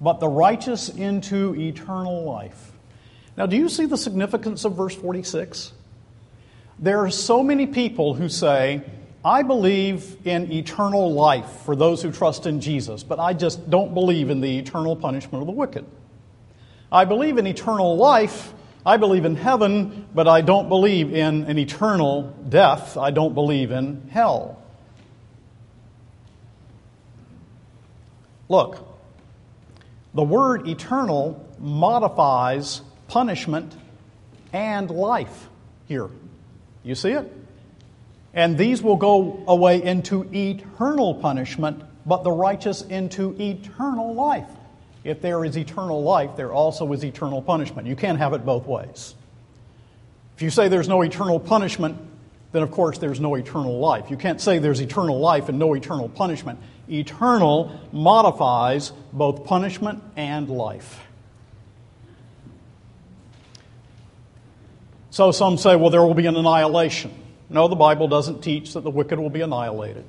but 0.00 0.20
the 0.20 0.28
righteous 0.28 0.88
into 0.88 1.56
eternal 1.56 2.22
life. 2.24 2.72
Now, 3.36 3.46
do 3.46 3.56
you 3.56 3.68
see 3.68 3.86
the 3.86 3.96
significance 3.96 4.64
of 4.64 4.76
verse 4.76 4.94
46? 4.94 5.72
There 6.84 6.98
are 6.98 7.10
so 7.10 7.42
many 7.42 7.66
people 7.66 8.12
who 8.12 8.28
say, 8.28 8.82
I 9.24 9.42
believe 9.42 10.18
in 10.26 10.52
eternal 10.52 11.14
life 11.14 11.48
for 11.64 11.74
those 11.74 12.02
who 12.02 12.12
trust 12.12 12.44
in 12.44 12.60
Jesus, 12.60 13.02
but 13.02 13.18
I 13.18 13.32
just 13.32 13.70
don't 13.70 13.94
believe 13.94 14.28
in 14.28 14.42
the 14.42 14.58
eternal 14.58 14.94
punishment 14.94 15.40
of 15.40 15.46
the 15.46 15.52
wicked. 15.54 15.86
I 16.92 17.06
believe 17.06 17.38
in 17.38 17.46
eternal 17.46 17.96
life. 17.96 18.52
I 18.84 18.98
believe 18.98 19.24
in 19.24 19.34
heaven, 19.34 20.06
but 20.14 20.28
I 20.28 20.42
don't 20.42 20.68
believe 20.68 21.14
in 21.14 21.44
an 21.44 21.58
eternal 21.58 22.24
death. 22.50 22.98
I 22.98 23.12
don't 23.12 23.32
believe 23.32 23.70
in 23.70 24.06
hell. 24.10 24.62
Look, 28.50 28.86
the 30.12 30.22
word 30.22 30.68
eternal 30.68 31.48
modifies 31.58 32.82
punishment 33.08 33.74
and 34.52 34.90
life 34.90 35.48
here. 35.88 36.10
You 36.84 36.94
see 36.94 37.10
it? 37.10 37.32
And 38.34 38.58
these 38.58 38.82
will 38.82 38.96
go 38.96 39.42
away 39.46 39.82
into 39.82 40.28
eternal 40.34 41.14
punishment, 41.14 41.82
but 42.04 42.24
the 42.24 42.32
righteous 42.32 42.82
into 42.82 43.34
eternal 43.40 44.14
life. 44.14 44.48
If 45.04 45.20
there 45.20 45.44
is 45.44 45.56
eternal 45.56 46.02
life, 46.02 46.36
there 46.36 46.52
also 46.52 46.92
is 46.92 47.04
eternal 47.04 47.42
punishment. 47.42 47.86
You 47.86 47.96
can't 47.96 48.18
have 48.18 48.32
it 48.32 48.44
both 48.44 48.66
ways. 48.66 49.14
If 50.36 50.42
you 50.42 50.50
say 50.50 50.68
there's 50.68 50.88
no 50.88 51.02
eternal 51.02 51.38
punishment, 51.38 51.96
then 52.52 52.62
of 52.62 52.70
course 52.70 52.98
there's 52.98 53.20
no 53.20 53.34
eternal 53.34 53.78
life. 53.78 54.10
You 54.10 54.16
can't 54.16 54.40
say 54.40 54.58
there's 54.58 54.80
eternal 54.80 55.20
life 55.20 55.48
and 55.48 55.58
no 55.58 55.74
eternal 55.74 56.08
punishment. 56.08 56.58
Eternal 56.90 57.80
modifies 57.92 58.92
both 59.12 59.44
punishment 59.44 60.02
and 60.16 60.48
life. 60.48 61.00
So 65.14 65.30
some 65.30 65.58
say, 65.58 65.76
well, 65.76 65.90
there 65.90 66.02
will 66.02 66.14
be 66.14 66.26
an 66.26 66.34
annihilation. 66.34 67.12
No, 67.48 67.68
the 67.68 67.76
Bible 67.76 68.08
doesn't 68.08 68.42
teach 68.42 68.72
that 68.72 68.80
the 68.80 68.90
wicked 68.90 69.16
will 69.16 69.30
be 69.30 69.42
annihilated. 69.42 70.04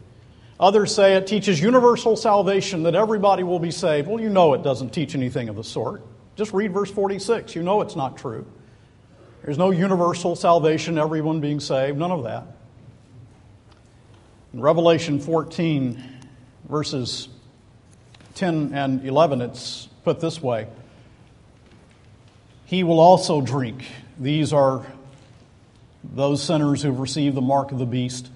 Others 0.60 0.96
say 0.96 1.14
it 1.14 1.28
teaches 1.28 1.62
universal 1.62 2.16
salvation, 2.16 2.82
that 2.84 2.96
everybody 2.96 3.44
will 3.44 3.60
be 3.60 3.70
saved. 3.70 4.08
Well, 4.08 4.20
you 4.20 4.30
know 4.30 4.56
it 4.56 4.64
doesn't 4.64 4.96
teach 4.96 5.14
anything 5.14 5.48
of 5.48 5.58
the 5.58 5.64
sort. 5.64 6.02
Just 6.36 6.54
read 6.54 6.74
verse 6.74 6.90
46. 6.90 7.54
You 7.54 7.62
know 7.62 7.82
it's 7.82 7.96
not 7.96 8.18
true. 8.18 8.48
There's 9.44 9.60
no 9.60 9.70
universal 9.70 10.36
salvation, 10.36 10.98
everyone 10.98 11.40
being 11.40 11.60
saved, 11.60 12.00
none 12.00 12.10
of 12.10 12.24
that. 12.24 12.48
In 14.56 14.60
Revelation 14.60 15.20
14, 15.20 16.04
verses 16.68 17.30
10 18.34 18.74
and 18.74 19.06
11, 19.06 19.42
it's 19.42 19.88
put 20.04 20.20
this 20.20 20.42
way 20.42 20.68
He 22.66 22.84
will 22.84 23.00
also 23.00 23.40
drink. 23.40 23.86
These 24.18 24.54
are 24.54 24.86
those 26.14 26.44
sinners 26.44 26.82
who've 26.82 27.00
received 27.00 27.36
the 27.36 27.42
mark 27.42 27.72
of 27.72 27.80
the 27.80 27.86
beast. 27.86 28.30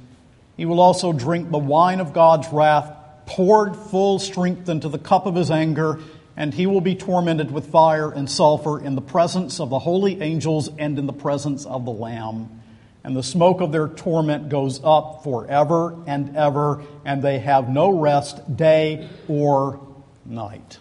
He 0.58 0.66
will 0.66 0.80
also 0.80 1.14
drink 1.14 1.52
the 1.52 1.58
wine 1.58 2.00
of 2.00 2.14
God's 2.14 2.48
wrath, 2.50 2.94
poured 3.26 3.76
full 3.76 4.20
strength 4.20 4.68
into 4.70 4.90
the 4.90 5.00
cup 5.00 5.26
of 5.26 5.36
his 5.36 5.52
anger, 5.52 6.00
and 6.36 6.54
he 6.54 6.66
will 6.66 6.82
be 6.82 6.96
tormented 6.96 7.52
with 7.52 7.68
fire 7.68 8.12
and 8.12 8.30
sulfur 8.30 8.82
in 8.82 8.96
the 8.96 9.02
presence 9.02 9.60
of 9.60 9.70
the 9.70 9.80
holy 9.80 10.22
angels 10.22 10.70
and 10.78 10.98
in 10.98 11.06
the 11.06 11.14
presence 11.14 11.66
of 11.66 11.86
the 11.86 11.92
Lamb. 11.92 12.62
And 13.04 13.16
the 13.16 13.24
smoke 13.24 13.62
of 13.62 13.72
their 13.72 13.88
torment 13.88 14.50
goes 14.50 14.82
up 14.84 15.24
forever 15.24 15.96
and 16.06 16.36
ever, 16.36 16.84
and 17.06 17.22
they 17.22 17.40
have 17.40 17.70
no 17.70 17.90
rest 17.90 18.58
day 18.58 19.08
or 19.28 19.80
night. 20.26 20.80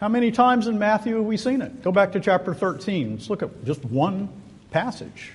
How 0.00 0.08
many 0.08 0.30
times 0.30 0.66
in 0.66 0.78
Matthew 0.78 1.16
have 1.16 1.26
we 1.26 1.36
seen 1.36 1.60
it? 1.60 1.82
Go 1.82 1.92
back 1.92 2.12
to 2.12 2.20
chapter 2.20 2.54
13. 2.54 3.16
Let's 3.16 3.28
look 3.28 3.42
at 3.42 3.66
just 3.66 3.84
one 3.84 4.30
passage. 4.70 5.32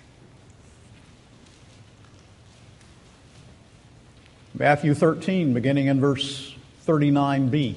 Matthew 4.56 4.95
13, 4.95 5.54
beginning 5.54 5.86
in 5.86 5.99
verse 5.99 6.56
39b. 6.88 7.75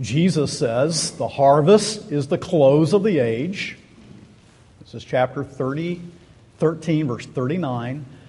Jesus 0.00 0.58
says, 0.58 1.10
The 1.10 1.28
harvest 1.28 2.10
is 2.10 2.28
the 2.28 2.38
close 2.38 2.94
of 2.94 3.02
the 3.02 3.18
age. 3.18 3.76
This 4.80 4.94
is 4.94 5.04
chapter 5.04 5.44
30, 5.44 6.00
13, 6.58 7.08
verse 7.08 7.26
39. 7.26 8.06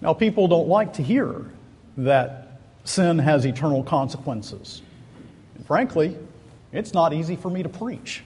Now, 0.00 0.14
people 0.14 0.48
don't 0.48 0.68
like 0.68 0.94
to 0.94 1.02
hear 1.02 1.44
that 1.96 2.60
sin 2.84 3.18
has 3.18 3.44
eternal 3.44 3.82
consequences. 3.82 4.82
And 5.56 5.66
frankly, 5.66 6.16
it's 6.72 6.94
not 6.94 7.12
easy 7.12 7.36
for 7.36 7.50
me 7.50 7.62
to 7.62 7.68
preach. 7.68 8.22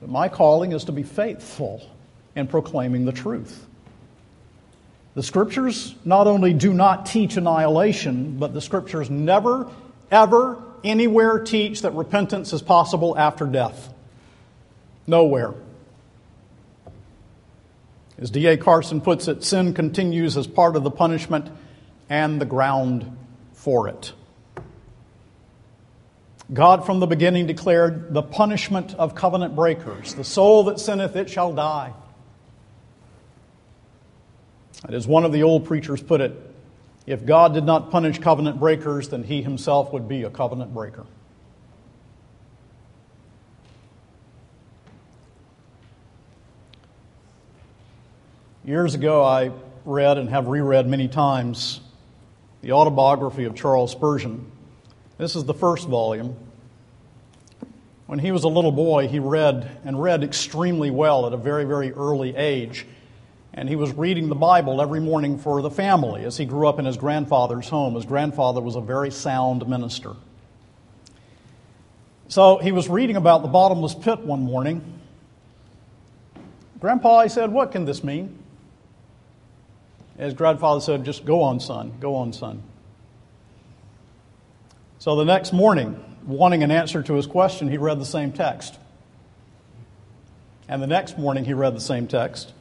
But 0.00 0.08
my 0.08 0.28
calling 0.28 0.72
is 0.72 0.84
to 0.84 0.92
be 0.92 1.02
faithful 1.02 1.88
in 2.34 2.48
proclaiming 2.48 3.04
the 3.04 3.12
truth. 3.12 3.66
The 5.14 5.22
scriptures 5.22 5.94
not 6.04 6.26
only 6.26 6.54
do 6.54 6.72
not 6.72 7.06
teach 7.06 7.36
annihilation, 7.36 8.38
but 8.38 8.54
the 8.54 8.60
scriptures 8.60 9.10
never, 9.10 9.70
ever, 10.10 10.62
anywhere 10.82 11.38
teach 11.38 11.82
that 11.82 11.92
repentance 11.92 12.52
is 12.52 12.62
possible 12.62 13.16
after 13.16 13.46
death. 13.46 13.92
Nowhere. 15.06 15.54
As 18.22 18.30
D.A. 18.30 18.56
Carson 18.56 19.00
puts 19.00 19.26
it, 19.26 19.42
sin 19.42 19.74
continues 19.74 20.36
as 20.36 20.46
part 20.46 20.76
of 20.76 20.84
the 20.84 20.92
punishment 20.92 21.50
and 22.08 22.40
the 22.40 22.44
ground 22.44 23.16
for 23.52 23.88
it. 23.88 24.12
God 26.52 26.86
from 26.86 27.00
the 27.00 27.08
beginning 27.08 27.48
declared 27.48 28.14
the 28.14 28.22
punishment 28.22 28.94
of 28.94 29.16
covenant 29.16 29.56
breakers. 29.56 30.14
The 30.14 30.22
soul 30.22 30.62
that 30.64 30.78
sinneth, 30.78 31.16
it 31.16 31.30
shall 31.30 31.52
die. 31.52 31.94
And 34.84 34.94
as 34.94 35.04
one 35.08 35.24
of 35.24 35.32
the 35.32 35.42
old 35.42 35.64
preachers 35.64 36.00
put 36.00 36.20
it, 36.20 36.32
if 37.06 37.26
God 37.26 37.54
did 37.54 37.64
not 37.64 37.90
punish 37.90 38.20
covenant 38.20 38.60
breakers, 38.60 39.08
then 39.08 39.24
he 39.24 39.42
himself 39.42 39.92
would 39.92 40.06
be 40.06 40.22
a 40.22 40.30
covenant 40.30 40.72
breaker. 40.72 41.06
Years 48.64 48.94
ago, 48.94 49.24
I 49.24 49.50
read 49.84 50.18
and 50.18 50.28
have 50.28 50.46
reread 50.46 50.86
many 50.86 51.08
times 51.08 51.80
the 52.60 52.70
autobiography 52.70 53.42
of 53.42 53.56
Charles 53.56 53.90
Spurgeon. 53.90 54.52
This 55.18 55.34
is 55.34 55.44
the 55.44 55.54
first 55.54 55.88
volume. 55.88 56.36
When 58.06 58.20
he 58.20 58.30
was 58.30 58.44
a 58.44 58.48
little 58.48 58.70
boy, 58.70 59.08
he 59.08 59.18
read 59.18 59.68
and 59.84 60.00
read 60.00 60.22
extremely 60.22 60.92
well 60.92 61.26
at 61.26 61.32
a 61.32 61.36
very, 61.36 61.64
very 61.64 61.92
early 61.92 62.36
age. 62.36 62.86
And 63.52 63.68
he 63.68 63.74
was 63.74 63.92
reading 63.94 64.28
the 64.28 64.36
Bible 64.36 64.80
every 64.80 65.00
morning 65.00 65.38
for 65.38 65.60
the 65.60 65.70
family 65.70 66.24
as 66.24 66.36
he 66.36 66.44
grew 66.44 66.68
up 66.68 66.78
in 66.78 66.84
his 66.84 66.96
grandfather's 66.96 67.68
home. 67.68 67.96
His 67.96 68.04
grandfather 68.04 68.60
was 68.60 68.76
a 68.76 68.80
very 68.80 69.10
sound 69.10 69.68
minister. 69.68 70.12
So 72.28 72.58
he 72.58 72.70
was 72.70 72.88
reading 72.88 73.16
about 73.16 73.42
the 73.42 73.48
bottomless 73.48 73.96
pit 73.96 74.20
one 74.20 74.42
morning. 74.42 75.00
Grandpa, 76.78 77.24
he 77.24 77.28
said, 77.28 77.50
What 77.50 77.72
can 77.72 77.86
this 77.86 78.04
mean? 78.04 78.38
His 80.22 80.34
grandfather 80.34 80.80
said, 80.80 81.04
Just 81.04 81.24
go 81.24 81.42
on, 81.42 81.58
son, 81.58 81.94
go 81.98 82.14
on, 82.14 82.32
son. 82.32 82.62
So 84.98 85.16
the 85.16 85.24
next 85.24 85.52
morning, 85.52 86.02
wanting 86.24 86.62
an 86.62 86.70
answer 86.70 87.02
to 87.02 87.14
his 87.14 87.26
question, 87.26 87.68
he 87.68 87.76
read 87.76 87.98
the 87.98 88.04
same 88.04 88.30
text. 88.30 88.78
And 90.68 90.80
the 90.80 90.86
next 90.86 91.18
morning, 91.18 91.44
he 91.44 91.54
read 91.54 91.74
the 91.74 91.80
same 91.80 92.06
text. 92.06 92.52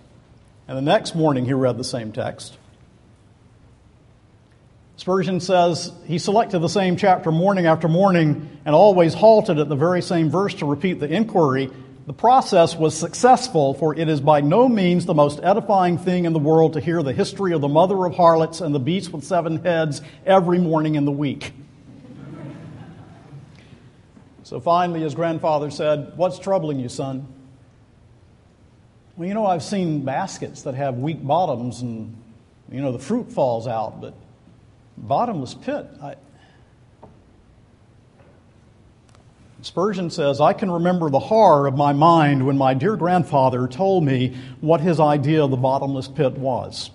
And 0.67 0.76
the 0.76 0.82
next 0.82 1.13
morning, 1.13 1.45
he 1.45 1.54
read 1.54 1.78
the 1.78 1.84
same 1.84 2.12
text. 2.12 2.58
Spurgeon 4.97 5.39
says 5.39 5.91
he 6.06 6.17
selected 6.17 6.60
the 6.60 6.67
same 6.67 6.97
chapter 6.97 7.32
morning 7.32 7.67
after 7.67 7.88
morning 7.88 8.58
and 8.65 8.74
always 8.74 9.13
halted 9.13 9.60
at 9.60 9.69
the 9.69 9.76
very 9.76 10.02
same 10.02 10.32
verse 10.32 10.56
to 10.56 10.65
repeat 10.65 11.00
the 11.00 11.08
inquiry 11.08 11.69
the 12.08 12.14
process 12.14 12.76
was 12.76 12.98
successful, 12.98 13.74
for 13.74 13.96
it 13.96 14.10
is 14.10 14.22
by 14.22 14.42
no 14.42 14.68
means 14.68 15.06
the 15.06 15.14
most 15.14 15.40
edifying 15.44 15.98
thing 15.98 16.26
in 16.26 16.34
the 16.34 16.40
world 16.40 16.74
to 16.74 16.80
hear 16.80 17.04
the 17.04 17.14
history 17.14 17.54
of 17.54 17.62
the 17.62 17.68
mother 17.68 18.06
of 18.06 18.16
harlots 18.16 18.60
and 18.60 18.74
the 18.74 18.80
beast 18.80 19.14
with 19.14 19.24
seven 19.24 19.64
heads 19.64 20.02
every 20.26 20.58
morning 20.58 20.96
in 20.96 21.06
the 21.06 21.12
week. 21.12 21.54
So 24.44 24.60
finally, 24.60 25.02
his 25.02 25.16
grandfather 25.16 25.70
said, 25.70 26.14
What's 26.18 26.38
troubling 26.40 26.80
you, 26.80 26.90
son? 26.90 27.28
Well, 29.16 29.28
you 29.28 29.34
know, 29.34 29.46
I've 29.46 29.64
seen 29.64 30.04
baskets 30.04 30.64
that 30.64 30.74
have 30.76 30.98
weak 30.98 31.26
bottoms 31.26 31.82
and, 31.82 32.18
you 32.72 32.82
know, 32.82 32.92
the 32.92 33.00
fruit 33.00 33.32
falls 33.32 33.68
out, 33.68 34.02
but 34.02 34.14
bottomless 34.98 35.54
pit, 35.54 35.86
I, 36.02 36.16
Spurgeon 39.62 40.10
says, 40.10 40.41
I 40.41 40.54
can 40.54 40.71
remember 40.71 41.10
the 41.10 41.19
horror 41.19 41.67
of 41.67 41.76
my 41.76 41.93
mind 41.93 42.45
when 42.45 42.58
my 42.58 42.74
dear 42.74 42.95
grandfather 42.95 43.67
told 43.67 44.04
me 44.04 44.36
what 44.60 44.82
his 44.82 45.00
idea 45.00 45.43
of 45.43 45.52
the 45.52 45.58
bottomless 45.58 46.08
pit 46.08 46.34
was. 46.34 46.89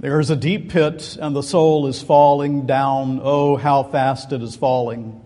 There 0.00 0.20
is 0.20 0.30
a 0.30 0.36
deep 0.36 0.70
pit, 0.70 1.16
and 1.20 1.34
the 1.34 1.42
soul 1.42 1.86
is 1.86 2.02
falling 2.02 2.66
down. 2.66 3.20
Oh, 3.22 3.56
how 3.56 3.82
fast 3.82 4.32
it 4.32 4.42
is 4.42 4.56
falling. 4.56 5.20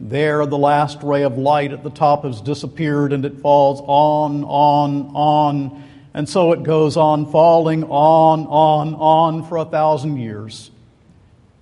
There, 0.00 0.46
the 0.46 0.58
last 0.58 1.02
ray 1.02 1.22
of 1.22 1.38
light 1.38 1.72
at 1.72 1.84
the 1.84 1.90
top 1.90 2.24
has 2.24 2.40
disappeared 2.40 3.12
and 3.12 3.24
it 3.24 3.40
falls 3.40 3.80
on, 3.82 4.44
on, 4.44 5.10
on. 5.14 5.84
And 6.14 6.28
so 6.28 6.52
it 6.52 6.62
goes 6.62 6.96
on 6.96 7.30
falling 7.30 7.84
on, 7.84 8.46
on, 8.46 8.94
on 8.94 9.44
for 9.46 9.58
a 9.58 9.64
thousand 9.64 10.16
years. 10.16 10.70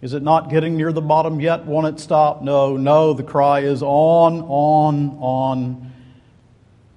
Is 0.00 0.14
it 0.14 0.22
not 0.22 0.48
getting 0.48 0.76
near 0.76 0.92
the 0.92 1.00
bottom 1.00 1.40
yet? 1.40 1.66
Won't 1.66 1.88
it 1.88 1.98
stop? 1.98 2.40
No, 2.40 2.76
no. 2.76 3.14
The 3.14 3.24
cry 3.24 3.60
is 3.60 3.82
on, 3.82 4.42
on, 4.42 5.18
on. 5.18 5.92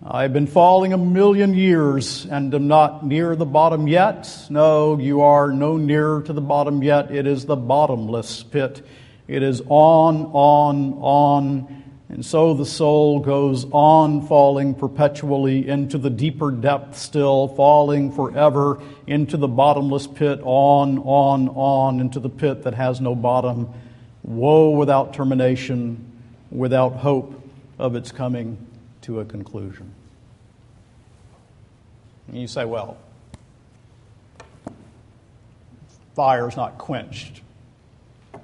I've 0.05 0.33
been 0.33 0.45
falling 0.45 0.93
a 0.93 0.99
million 0.99 1.55
years 1.55 2.27
and 2.27 2.53
am 2.53 2.67
not 2.67 3.03
near 3.03 3.35
the 3.35 3.45
bottom 3.45 3.87
yet. 3.87 4.47
No, 4.51 4.99
you 4.99 5.21
are 5.21 5.51
no 5.51 5.77
nearer 5.77 6.21
to 6.21 6.33
the 6.33 6.41
bottom 6.41 6.83
yet. 6.83 7.09
It 7.09 7.25
is 7.25 7.47
the 7.47 7.55
bottomless 7.55 8.43
pit. 8.43 8.85
It 9.27 9.41
is 9.41 9.61
on, 9.61 10.25
on, 10.33 10.93
on. 11.01 11.80
And 12.11 12.25
so 12.25 12.53
the 12.53 12.65
soul 12.65 13.21
goes 13.21 13.65
on 13.71 14.27
falling 14.27 14.75
perpetually 14.75 15.65
into 15.65 15.97
the 15.97 16.09
deeper 16.09 16.51
depth 16.51 16.97
still, 16.97 17.47
falling 17.47 18.11
forever 18.11 18.81
into 19.07 19.37
the 19.37 19.47
bottomless 19.47 20.07
pit, 20.07 20.41
on, 20.43 20.97
on, 20.99 21.47
on, 21.47 22.01
into 22.01 22.19
the 22.19 22.29
pit 22.29 22.63
that 22.63 22.73
has 22.73 22.99
no 22.99 23.15
bottom. 23.15 23.69
Woe 24.23 24.71
without 24.71 25.13
termination, 25.13 26.05
without 26.51 26.97
hope 26.97 27.47
of 27.79 27.95
its 27.95 28.11
coming 28.11 28.57
to 29.03 29.21
a 29.21 29.25
conclusion. 29.25 29.93
And 32.27 32.41
you 32.41 32.47
say, 32.47 32.65
well, 32.65 32.97
fire 36.13 36.49
is 36.49 36.57
not 36.57 36.77
quenched, 36.77 37.39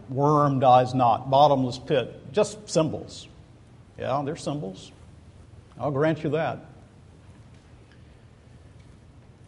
worm 0.08 0.62
dies 0.62 0.94
not, 0.94 1.30
bottomless 1.30 1.80
pit, 1.80 2.32
just 2.32 2.70
symbols. 2.70 3.28
Yeah, 3.98 4.22
they're 4.26 4.36
symbols. 4.36 4.92
I'll 5.80 5.92
grant 5.92 6.24
you 6.24 6.32
that. 6.32 6.66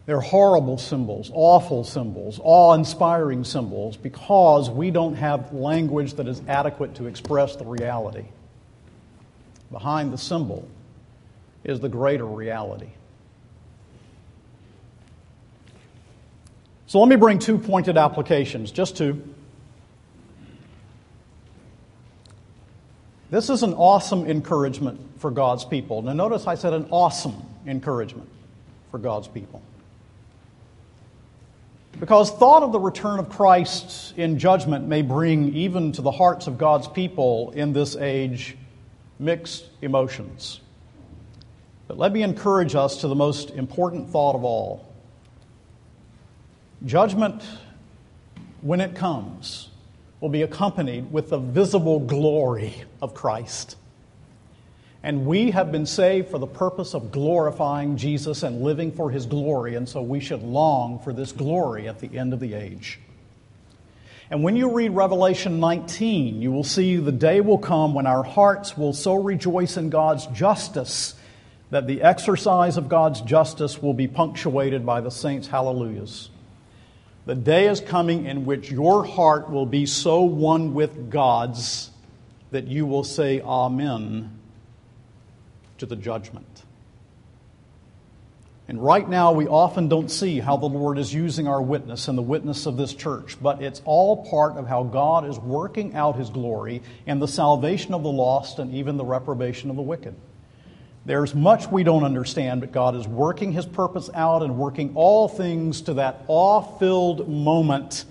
They're 0.06 0.20
horrible 0.20 0.80
symbols, 0.80 1.30
awful 1.34 1.84
symbols, 1.84 2.40
awe 2.44 2.74
inspiring 2.74 3.44
symbols 3.44 3.96
because 3.96 4.68
we 4.68 4.90
don't 4.90 5.14
have 5.14 5.54
language 5.54 6.16
that 6.16 6.28
is 6.28 6.42
adequate 6.48 6.96
to 6.96 7.06
express 7.06 7.56
the 7.56 7.66
reality. 7.66 8.26
Behind 9.72 10.12
the 10.12 10.18
symbol 10.18 10.68
is 11.64 11.80
the 11.80 11.90
greater 11.90 12.26
reality. 12.26 12.90
So 16.88 17.00
let 17.00 17.08
me 17.08 17.16
bring 17.16 17.38
two 17.38 17.60
pointed 17.60 17.96
applications, 17.96 18.72
just 18.72 18.98
two. 18.98 19.22
This 23.30 23.50
is 23.50 23.62
an 23.62 23.74
awesome 23.74 24.26
encouragement 24.26 25.00
for 25.20 25.30
God's 25.30 25.64
people. 25.64 26.02
Now, 26.02 26.14
notice 26.14 26.48
I 26.48 26.56
said 26.56 26.74
an 26.74 26.88
awesome 26.90 27.36
encouragement 27.68 28.28
for 28.90 28.98
God's 28.98 29.28
people. 29.28 29.62
Because 32.00 32.32
thought 32.32 32.64
of 32.64 32.72
the 32.72 32.80
return 32.80 33.20
of 33.20 33.30
Christ 33.30 34.18
in 34.18 34.40
judgment 34.40 34.88
may 34.88 35.02
bring, 35.02 35.54
even 35.56 35.92
to 35.94 36.02
the 36.02 36.12
hearts 36.12 36.48
of 36.48 36.58
God's 36.58 36.88
people 36.88 37.52
in 37.52 37.74
this 37.74 37.96
age, 37.96 38.58
mixed 39.20 39.66
emotions. 39.82 40.62
But 41.88 41.98
let 41.98 42.12
me 42.12 42.24
encourage 42.24 42.74
us 42.74 43.02
to 43.02 43.08
the 43.08 43.16
most 43.16 43.52
important 43.52 44.10
thought 44.10 44.36
of 44.36 44.44
all. 44.44 44.88
Judgment, 46.86 47.44
when 48.62 48.80
it 48.80 48.96
comes, 48.96 49.69
will 50.22 50.30
be 50.30 50.42
accompanied 50.42 51.12
with 51.12 51.30
the 51.30 51.38
visible 51.38 52.00
glory 52.00 52.74
of 53.02 53.14
Christ. 53.14 53.76
And 55.02 55.26
we 55.26 55.52
have 55.52 55.72
been 55.72 55.86
saved 55.86 56.30
for 56.30 56.40
the 56.40 56.48
purpose 56.48 56.94
of 56.94 57.12
glorifying 57.12 57.96
Jesus 57.96 58.44
and 58.44 58.62
living 58.62 58.92
for 58.92 59.10
his 59.10 59.26
glory, 59.26 59.76
and 59.76 59.88
so 59.88 60.02
we 60.02 60.20
should 60.20 60.44
long 60.44 61.00
for 61.00 61.14
this 61.14 61.32
glory 61.32 61.88
at 61.88 62.00
the 62.00 62.18
end 62.18 62.34
of 62.34 62.42
the 62.42 62.54
age. 62.54 63.00
And 64.30 64.44
when 64.44 64.56
you 64.56 64.74
read 64.74 64.90
Revelation 64.90 65.60
19, 65.60 66.42
you 66.42 66.52
will 66.52 66.66
see 66.66 66.98
the 66.98 67.12
day 67.12 67.40
will 67.42 67.58
come 67.58 67.94
when 67.94 68.06
our 68.06 68.24
hearts 68.24 68.78
will 68.78 68.94
so 68.94 69.16
rejoice 69.16 69.78
in 69.78 69.90
God's 69.90 70.28
justice 70.28 71.16
that 71.72 71.88
the 71.88 72.02
exercise 72.02 72.78
of 72.78 72.90
God's 72.90 73.22
justice 73.22 73.82
will 73.82 73.94
be 73.94 74.08
punctuated 74.08 74.86
by 74.86 75.02
the 75.02 75.12
saints' 75.12 75.48
hallelujahs. 75.48 76.30
The 77.26 77.36
day 77.36 77.68
is 77.68 77.82
coming 77.82 78.26
in 78.26 78.46
which 78.46 78.72
your 78.72 79.06
heart 79.06 79.50
will 79.50 79.66
be 79.66 79.86
so 79.86 80.24
one 80.24 80.74
with 80.74 81.10
God's 81.10 81.92
that 82.52 82.68
you 82.68 82.86
will 82.86 83.04
say 83.04 83.42
Amen 83.42 84.40
to 85.78 85.86
the 85.86 85.96
judgment. 85.96 86.64
And 88.68 88.84
right 88.84 89.10
now, 89.10 89.32
we 89.32 89.48
often 89.48 89.90
don't 89.90 90.12
see 90.12 90.40
how 90.40 90.56
the 90.56 90.68
Lord 90.68 91.00
is 91.00 91.12
using 91.12 91.48
our 91.48 91.62
witness 91.62 92.08
and 92.08 92.16
the 92.16 92.22
witness 92.22 92.68
of 92.68 92.78
this 92.78 92.94
church, 92.94 93.36
but 93.42 93.64
it's 93.64 93.82
all 93.84 94.30
part 94.30 94.58
of 94.58 94.68
how 94.68 94.84
God 94.84 95.28
is 95.28 95.40
working 95.40 95.96
out 95.96 96.18
His 96.18 96.30
glory 96.30 96.84
and 97.08 97.20
the 97.20 97.28
salvation 97.28 97.96
of 97.96 98.04
the 98.04 98.12
lost 98.12 98.60
and 98.60 98.74
even 98.76 98.98
the 98.98 99.06
reprobation 99.06 99.72
of 99.72 99.76
the 99.76 99.82
wicked. 99.82 100.14
There's 101.06 101.34
much 101.34 101.72
we 101.72 101.84
don't 101.84 102.04
understand, 102.04 102.62
but 102.62 102.72
God 102.72 102.96
is 102.96 103.08
working 103.08 103.52
His 103.52 103.66
purpose 103.66 104.10
out 104.14 104.44
and 104.44 104.58
working 104.58 104.92
all 104.96 105.28
things 105.28 105.82
to 105.82 105.96
that 105.96 106.24
awe 106.28 106.62
filled 106.62 107.28
moment 107.30 108.06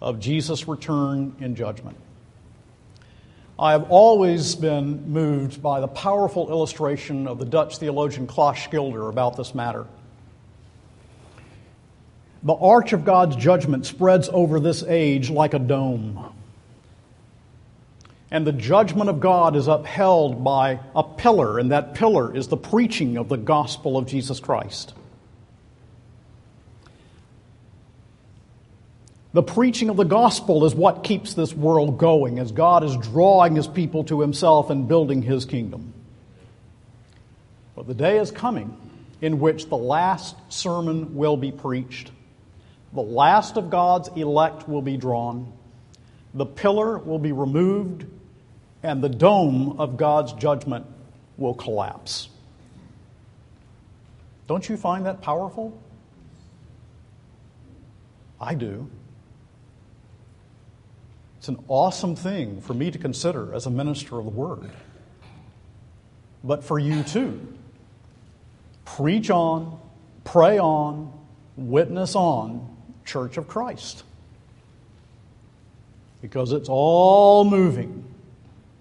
of 0.00 0.18
Jesus' 0.20 0.66
return 0.66 1.36
in 1.40 1.54
judgment. 1.54 1.96
I 3.58 3.72
have 3.72 3.90
always 3.90 4.54
been 4.54 5.12
moved 5.12 5.62
by 5.62 5.80
the 5.80 5.88
powerful 5.88 6.48
illustration 6.48 7.28
of 7.28 7.38
the 7.38 7.44
Dutch 7.44 7.76
theologian 7.76 8.26
Klaas 8.26 8.56
Schilder 8.56 9.08
about 9.08 9.36
this 9.36 9.54
matter. 9.54 9.86
The 12.42 12.54
arch 12.54 12.94
of 12.94 13.04
God's 13.04 13.36
judgment 13.36 13.84
spreads 13.84 14.30
over 14.32 14.60
this 14.60 14.82
age 14.82 15.28
like 15.28 15.52
a 15.52 15.58
dome 15.58 16.32
and 18.30 18.46
the 18.46 18.52
judgment 18.52 19.10
of 19.10 19.18
God 19.18 19.56
is 19.56 19.66
upheld 19.66 20.44
by 20.44 20.80
a 20.94 21.02
pillar, 21.02 21.58
and 21.58 21.72
that 21.72 21.94
pillar 21.94 22.34
is 22.34 22.48
the 22.48 22.56
preaching 22.56 23.16
of 23.16 23.28
the 23.28 23.36
gospel 23.36 23.96
of 23.96 24.06
Jesus 24.06 24.38
Christ. 24.38 24.94
The 29.32 29.42
preaching 29.42 29.90
of 29.90 29.96
the 29.96 30.04
gospel 30.04 30.64
is 30.64 30.74
what 30.74 31.04
keeps 31.04 31.34
this 31.34 31.54
world 31.54 31.98
going 31.98 32.38
as 32.38 32.50
God 32.50 32.82
is 32.82 32.96
drawing 32.96 33.54
his 33.54 33.68
people 33.68 34.04
to 34.04 34.20
himself 34.20 34.70
and 34.70 34.88
building 34.88 35.22
his 35.22 35.44
kingdom. 35.44 35.92
But 37.76 37.86
the 37.86 37.94
day 37.94 38.18
is 38.18 38.30
coming 38.30 38.76
in 39.20 39.38
which 39.38 39.68
the 39.68 39.76
last 39.76 40.36
sermon 40.48 41.14
will 41.14 41.36
be 41.36 41.52
preached, 41.52 42.10
the 42.92 43.02
last 43.02 43.56
of 43.56 43.70
God's 43.70 44.08
elect 44.08 44.68
will 44.68 44.82
be 44.82 44.96
drawn, 44.96 45.52
the 46.34 46.46
pillar 46.46 46.98
will 46.98 47.18
be 47.18 47.32
removed, 47.32 48.06
and 48.82 49.02
the 49.02 49.08
dome 49.08 49.76
of 49.78 49.96
God's 49.96 50.32
judgment 50.32 50.86
will 51.36 51.54
collapse. 51.54 52.28
Don't 54.46 54.68
you 54.68 54.76
find 54.76 55.06
that 55.06 55.22
powerful? 55.22 55.80
I 58.40 58.54
do. 58.54 58.88
It's 61.38 61.48
an 61.48 61.62
awesome 61.68 62.16
thing 62.16 62.60
for 62.60 62.74
me 62.74 62.90
to 62.90 62.98
consider 62.98 63.54
as 63.54 63.66
a 63.66 63.70
minister 63.70 64.18
of 64.18 64.24
the 64.24 64.30
Word. 64.30 64.70
But 66.42 66.64
for 66.64 66.78
you 66.78 67.02
too. 67.02 67.54
Preach 68.84 69.30
on, 69.30 69.78
pray 70.24 70.58
on, 70.58 71.12
witness 71.56 72.14
on, 72.14 72.76
Church 73.04 73.36
of 73.36 73.46
Christ. 73.46 74.02
Because 76.20 76.52
it's 76.52 76.68
all 76.68 77.44
moving 77.44 78.09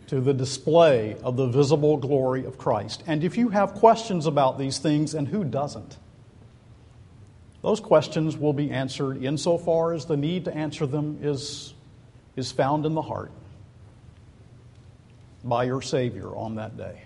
to 0.10 0.20
the 0.20 0.34
display 0.34 1.16
of 1.24 1.38
the 1.38 1.46
visible 1.46 1.96
glory 1.96 2.44
of 2.44 2.58
Christ. 2.58 3.04
And 3.06 3.24
if 3.24 3.38
you 3.38 3.50
have 3.50 3.76
questions 3.76 4.26
about 4.26 4.58
these 4.58 4.80
things, 4.80 5.14
and 5.14 5.28
who 5.28 5.44
doesn't? 5.44 5.98
Those 7.62 7.80
questions 7.80 8.36
will 8.36 8.54
be 8.54 8.72
answered 8.72 9.24
insofar 9.24 9.94
as 9.94 10.06
the 10.06 10.18
need 10.18 10.46
to 10.46 10.54
answer 10.54 10.88
them 10.88 11.20
is, 11.22 11.76
is 12.36 12.52
found 12.52 12.88
in 12.88 12.96
the 12.96 13.04
heart 13.04 13.32
by 15.44 15.66
your 15.66 15.84
Savior 15.84 16.36
on 16.36 16.56
that 16.56 16.76
day. 16.76 17.04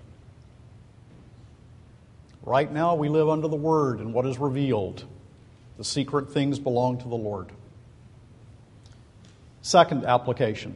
Right 2.43 2.71
now, 2.71 2.95
we 2.95 3.09
live 3.09 3.27
under 3.27 3.49
the 3.49 3.57
Word 3.57 3.99
and 3.99 4.13
what 4.13 4.25
is 4.25 4.37
revealed. 4.37 5.03
The 5.77 5.83
secret 5.83 6.31
things 6.31 6.57
belong 6.57 6.99
to 6.99 7.09
the 7.09 7.15
Lord. 7.15 7.49
Second 9.61 10.05
application 10.05 10.75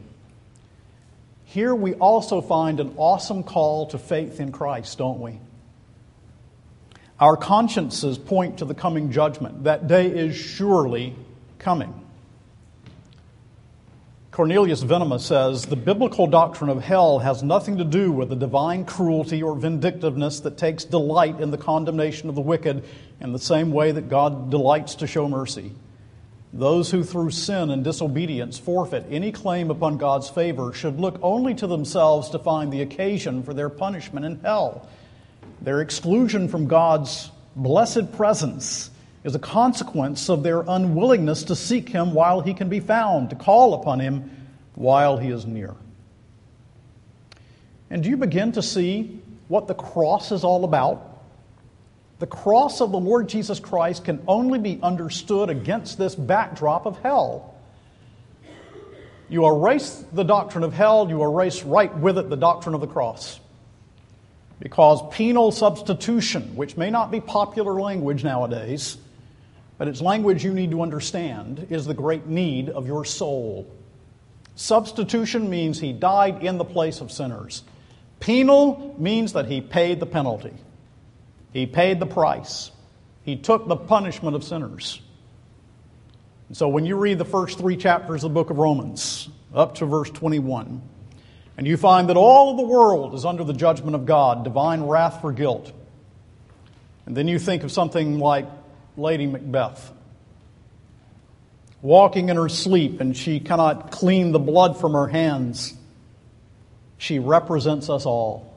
here 1.48 1.74
we 1.74 1.94
also 1.94 2.42
find 2.42 2.82
an 2.82 2.96
awesome 2.98 3.42
call 3.42 3.88
to 3.88 3.98
faith 3.98 4.42
in 4.42 4.52
Christ, 4.52 4.98
don't 4.98 5.22
we? 5.22 5.40
Our 7.22 7.38
consciences 7.38 8.18
point 8.18 8.58
to 8.60 8.66
the 8.66 8.74
coming 8.74 9.14
judgment. 9.14 9.64
That 9.64 9.88
day 9.88 10.08
is 10.08 10.36
surely 10.36 11.16
coming. 11.58 12.04
Cornelius 14.32 14.84
Venema 14.84 15.22
says 15.22 15.64
the 15.64 15.78
biblical 15.78 16.28
doctrine 16.28 16.70
of 16.70 16.84
hell 16.84 17.20
has 17.20 17.42
nothing 17.42 17.78
to 17.78 17.86
do 17.86 18.12
with 18.12 18.28
the 18.28 18.36
divine 18.36 18.84
cruelty 18.84 19.42
or 19.42 19.56
vindictiveness 19.56 20.42
that 20.42 20.58
takes 20.58 20.84
delight 20.84 21.40
in 21.40 21.50
the 21.50 21.58
condemnation 21.58 22.28
of 22.28 22.36
the 22.36 22.42
wicked 22.42 22.84
in 23.22 23.32
the 23.32 23.40
same 23.40 23.72
way 23.72 23.94
that 23.94 24.10
God 24.10 24.52
delights 24.52 24.96
to 24.96 25.08
show 25.08 25.30
mercy. 25.30 25.72
Those 26.58 26.90
who 26.90 27.04
through 27.04 27.30
sin 27.30 27.70
and 27.70 27.84
disobedience 27.84 28.58
forfeit 28.58 29.06
any 29.12 29.32
claim 29.32 29.70
upon 29.70 30.00
God's 30.00 30.28
favor 30.28 30.74
should 30.74 31.00
look 31.00 31.20
only 31.22 31.54
to 31.54 31.68
themselves 31.68 32.32
to 32.32 32.40
find 32.40 32.74
the 32.74 32.82
occasion 32.82 33.44
for 33.44 33.54
their 33.54 33.70
punishment 33.70 34.26
in 34.26 34.40
hell. 34.40 34.90
Their 35.62 35.82
exclusion 35.82 36.48
from 36.48 36.66
God's 36.66 37.30
blessed 37.56 38.12
presence 38.14 38.90
is 39.24 39.36
a 39.36 39.40
consequence 39.40 40.32
of 40.32 40.42
their 40.42 40.62
unwillingness 40.62 41.44
to 41.44 41.56
seek 41.56 41.90
Him 41.90 42.16
while 42.16 42.42
He 42.42 42.56
can 42.56 42.70
be 42.70 42.80
found, 42.80 43.30
to 43.30 43.36
call 43.36 43.76
upon 43.76 44.00
Him 44.00 44.48
while 44.74 45.18
He 45.18 45.30
is 45.30 45.46
near. 45.46 45.76
And 47.92 48.02
do 48.02 48.10
you 48.10 48.18
begin 48.18 48.52
to 48.54 48.64
see 48.64 49.22
what 49.48 49.68
the 49.68 49.76
cross 49.76 50.32
is 50.32 50.44
all 50.44 50.64
about? 50.64 51.17
The 52.20 52.28
cross 52.28 52.82
of 52.82 52.92
the 52.92 53.00
Lord 53.00 53.30
Jesus 53.30 53.60
Christ 53.60 54.06
can 54.06 54.24
only 54.28 54.58
be 54.58 54.80
understood 54.82 55.50
against 55.50 55.98
this 55.98 56.16
backdrop 56.16 56.86
of 56.86 56.98
hell. 57.00 57.54
You 59.30 59.46
erase 59.46 60.04
the 60.14 60.24
doctrine 60.24 60.64
of 60.64 60.74
hell, 60.74 61.08
you 61.10 61.22
erase 61.22 61.64
right 61.64 61.96
with 61.96 62.18
it 62.18 62.30
the 62.30 62.38
doctrine 62.38 62.74
of 62.74 62.82
the 62.82 62.88
cross. 62.88 63.40
Because 64.60 65.02
penal 65.12 65.52
substitution, 65.52 66.56
which 66.56 66.78
may 66.78 66.90
not 66.90 67.12
be 67.12 67.22
popular 67.22 67.80
language 67.80 68.24
nowadays, 68.24 68.98
but 69.78 69.88
it's 69.88 70.02
language 70.02 70.44
you 70.44 70.54
need 70.54 70.72
to 70.72 70.82
understand, 70.82 71.68
is 71.70 71.86
the 71.86 71.94
great 71.94 72.26
need 72.26 72.70
of 72.70 72.88
your 72.88 73.06
soul. 73.06 73.68
Substitution 74.56 75.52
means 75.52 75.80
he 75.80 75.94
died 75.94 76.44
in 76.44 76.58
the 76.58 76.66
place 76.66 77.00
of 77.00 77.12
sinners. 77.12 77.64
Penal 78.20 78.96
means 78.98 79.34
that 79.34 79.46
he 79.46 79.62
paid 79.62 80.00
the 80.00 80.08
penalty. 80.08 80.54
He 81.58 81.66
paid 81.66 82.00
the 82.00 82.06
price. 82.06 82.70
He 83.24 83.36
took 83.36 83.68
the 83.68 83.76
punishment 83.76 84.36
of 84.36 84.44
sinners. 84.44 85.02
And 86.50 86.56
so 86.56 86.68
when 86.68 86.86
you 86.86 86.96
read 86.98 87.18
the 87.18 87.26
first 87.26 87.58
three 87.58 87.78
chapters 87.78 88.24
of 88.24 88.30
the 88.30 88.34
book 88.36 88.52
of 88.52 88.60
Romans, 88.60 89.28
up 89.56 89.74
to 89.76 89.88
verse 89.88 90.12
21, 90.12 90.84
and 91.58 91.66
you 91.66 91.76
find 91.76 92.10
that 92.10 92.16
all 92.16 92.52
of 92.52 92.58
the 92.58 92.64
world 92.64 93.16
is 93.16 93.26
under 93.26 93.44
the 93.44 93.54
judgment 93.54 93.96
of 93.96 94.06
God, 94.06 94.44
divine 94.44 94.84
wrath 94.84 95.20
for 95.22 95.32
guilt, 95.32 95.74
and 97.08 97.18
then 97.18 97.28
you 97.28 97.40
think 97.40 97.64
of 97.64 97.72
something 97.72 98.20
like 98.20 98.46
Lady 98.96 99.26
Macbeth 99.26 99.92
walking 101.82 102.30
in 102.30 102.38
her 102.38 102.50
sleep 102.50 103.02
and 103.02 103.18
she 103.18 103.40
cannot 103.40 103.90
clean 103.90 104.32
the 104.32 104.40
blood 104.40 104.80
from 104.80 104.94
her 104.94 105.08
hands. 105.08 105.74
She 107.00 107.18
represents 107.18 107.90
us 107.90 108.06
all. 108.06 108.57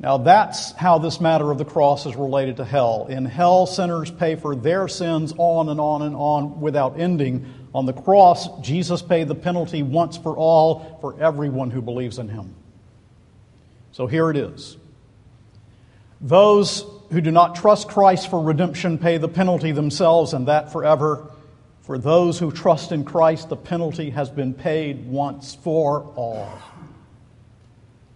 Now, 0.00 0.16
that's 0.16 0.72
how 0.72 0.96
this 0.96 1.20
matter 1.20 1.50
of 1.50 1.58
the 1.58 1.64
cross 1.66 2.06
is 2.06 2.16
related 2.16 2.56
to 2.56 2.64
hell. 2.64 3.06
In 3.10 3.26
hell, 3.26 3.66
sinners 3.66 4.10
pay 4.10 4.34
for 4.34 4.56
their 4.56 4.88
sins 4.88 5.34
on 5.36 5.68
and 5.68 5.78
on 5.78 6.00
and 6.00 6.16
on 6.16 6.62
without 6.62 6.98
ending. 6.98 7.46
On 7.74 7.84
the 7.84 7.92
cross, 7.92 8.48
Jesus 8.62 9.02
paid 9.02 9.28
the 9.28 9.34
penalty 9.34 9.82
once 9.82 10.16
for 10.16 10.34
all 10.34 10.98
for 11.02 11.20
everyone 11.20 11.70
who 11.70 11.82
believes 11.82 12.18
in 12.18 12.30
him. 12.30 12.54
So 13.92 14.06
here 14.06 14.30
it 14.30 14.38
is. 14.38 14.78
Those 16.22 16.86
who 17.10 17.20
do 17.20 17.30
not 17.30 17.56
trust 17.56 17.88
Christ 17.88 18.30
for 18.30 18.42
redemption 18.42 18.96
pay 18.96 19.18
the 19.18 19.28
penalty 19.28 19.72
themselves, 19.72 20.32
and 20.32 20.48
that 20.48 20.72
forever. 20.72 21.30
For 21.82 21.98
those 21.98 22.38
who 22.38 22.52
trust 22.52 22.92
in 22.92 23.04
Christ, 23.04 23.50
the 23.50 23.56
penalty 23.56 24.10
has 24.10 24.30
been 24.30 24.54
paid 24.54 25.06
once 25.06 25.54
for 25.54 26.04
all. 26.16 26.48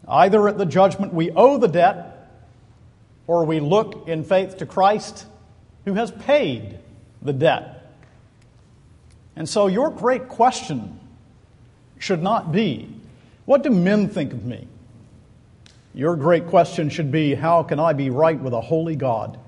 Either 0.06 0.48
at 0.48 0.58
the 0.58 0.66
judgment 0.66 1.14
we 1.14 1.30
owe 1.30 1.58
the 1.58 1.68
debt, 1.68 2.30
or 3.26 3.44
we 3.44 3.60
look 3.60 4.06
in 4.08 4.24
faith 4.24 4.58
to 4.58 4.66
Christ 4.66 5.26
who 5.84 5.94
has 5.94 6.10
paid 6.10 6.78
the 7.22 7.32
debt. 7.32 7.92
And 9.36 9.48
so, 9.48 9.66
your 9.66 9.90
great 9.90 10.28
question 10.28 11.00
should 11.98 12.22
not 12.22 12.52
be, 12.52 12.88
What 13.46 13.62
do 13.62 13.70
men 13.70 14.08
think 14.08 14.32
of 14.32 14.44
me? 14.44 14.68
Your 15.94 16.16
great 16.16 16.48
question 16.48 16.90
should 16.90 17.10
be, 17.10 17.34
How 17.34 17.62
can 17.62 17.80
I 17.80 17.92
be 17.92 18.10
right 18.10 18.38
with 18.38 18.52
a 18.52 18.60
holy 18.60 18.96
God? 18.96 19.38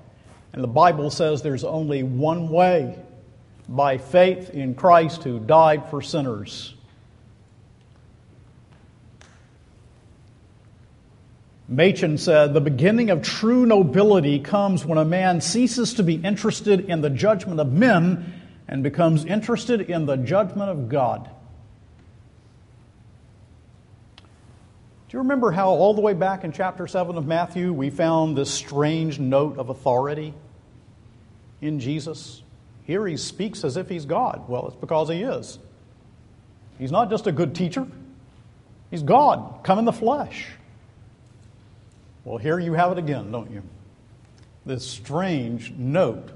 And 0.53 0.63
the 0.63 0.67
Bible 0.67 1.09
says 1.09 1.41
there's 1.41 1.63
only 1.63 2.03
one 2.03 2.49
way 2.49 2.97
by 3.69 3.97
faith 3.97 4.49
in 4.51 4.73
Christ 4.75 5.23
who 5.23 5.39
died 5.39 5.89
for 5.89 6.01
sinners. 6.01 6.73
Machen 11.67 12.17
said, 12.17 12.53
The 12.53 12.61
beginning 12.61 13.09
of 13.09 13.21
true 13.21 13.65
nobility 13.65 14.39
comes 14.39 14.85
when 14.85 14.97
a 14.97 15.05
man 15.05 15.41
ceases 15.41 15.95
to 15.95 16.03
be 16.03 16.15
interested 16.15 16.89
in 16.89 17.01
the 17.01 17.09
judgment 17.09 17.59
of 17.59 17.71
men 17.71 18.33
and 18.67 18.83
becomes 18.83 19.25
interested 19.25 19.81
in 19.81 20.05
the 20.05 20.15
judgment 20.15 20.69
of 20.69 20.87
God. 20.87 21.29
Do 25.09 25.15
you 25.15 25.19
remember 25.19 25.51
how, 25.51 25.69
all 25.69 25.93
the 25.93 26.01
way 26.01 26.13
back 26.13 26.43
in 26.43 26.51
chapter 26.51 26.85
7 26.85 27.17
of 27.17 27.25
Matthew, 27.25 27.71
we 27.71 27.89
found 27.89 28.37
this 28.37 28.51
strange 28.51 29.19
note 29.19 29.57
of 29.57 29.69
authority 29.69 30.33
in 31.61 31.79
Jesus? 31.79 32.43
Here 32.83 33.07
he 33.07 33.15
speaks 33.15 33.63
as 33.63 33.77
if 33.77 33.87
he's 33.87 34.05
God. 34.05 34.49
Well, 34.49 34.67
it's 34.67 34.75
because 34.75 35.09
he 35.09 35.21
is. 35.21 35.59
He's 36.77 36.91
not 36.91 37.09
just 37.09 37.25
a 37.25 37.31
good 37.31 37.55
teacher, 37.55 37.87
he's 38.91 39.03
God, 39.03 39.63
come 39.63 39.79
in 39.79 39.85
the 39.85 39.93
flesh. 39.93 40.47
Well, 42.27 42.37
here 42.37 42.59
you 42.59 42.73
have 42.73 42.91
it 42.91 42.97
again, 42.97 43.31
don't 43.31 43.49
you? 43.49 43.63
This 44.65 44.85
strange 44.85 45.71
note 45.71 46.29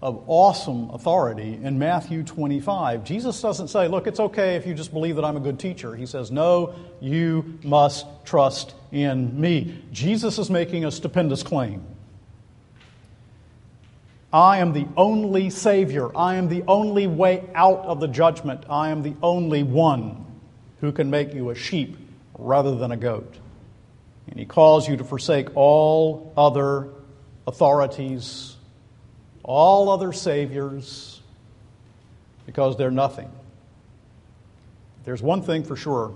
of 0.00 0.24
awesome 0.28 0.88
authority 0.94 1.60
in 1.62 1.78
Matthew 1.78 2.22
25. 2.22 3.04
Jesus 3.04 3.38
doesn't 3.42 3.68
say, 3.68 3.86
Look, 3.86 4.06
it's 4.06 4.18
okay 4.18 4.56
if 4.56 4.66
you 4.66 4.72
just 4.72 4.94
believe 4.94 5.16
that 5.16 5.26
I'm 5.26 5.36
a 5.36 5.40
good 5.40 5.58
teacher. 5.58 5.94
He 5.94 6.06
says, 6.06 6.30
No, 6.30 6.74
you 7.02 7.58
must 7.64 8.06
trust 8.24 8.74
in 8.92 9.38
me. 9.38 9.84
Jesus 9.92 10.38
is 10.38 10.48
making 10.48 10.86
a 10.86 10.90
stupendous 10.90 11.42
claim. 11.42 11.84
I 14.32 14.60
am 14.60 14.72
the 14.72 14.86
only 14.96 15.50
Savior. 15.50 16.16
I 16.16 16.36
am 16.36 16.48
the 16.48 16.64
only 16.66 17.06
way 17.06 17.44
out 17.54 17.80
of 17.80 18.00
the 18.00 18.08
judgment. 18.08 18.64
I 18.70 18.88
am 18.88 19.02
the 19.02 19.16
only 19.22 19.64
one 19.64 20.24
who 20.80 20.92
can 20.92 21.10
make 21.10 21.34
you 21.34 21.50
a 21.50 21.54
sheep 21.54 21.98
rather 22.38 22.74
than 22.74 22.90
a 22.90 22.96
goat. 22.96 23.36
And 24.36 24.40
he 24.42 24.44
calls 24.44 24.86
you 24.86 24.98
to 24.98 25.04
forsake 25.04 25.56
all 25.56 26.30
other 26.36 26.90
authorities, 27.46 28.54
all 29.42 29.88
other 29.88 30.12
saviors, 30.12 31.22
because 32.44 32.76
they're 32.76 32.90
nothing. 32.90 33.30
There's 35.06 35.22
one 35.22 35.40
thing 35.40 35.64
for 35.64 35.74
sure 35.74 36.14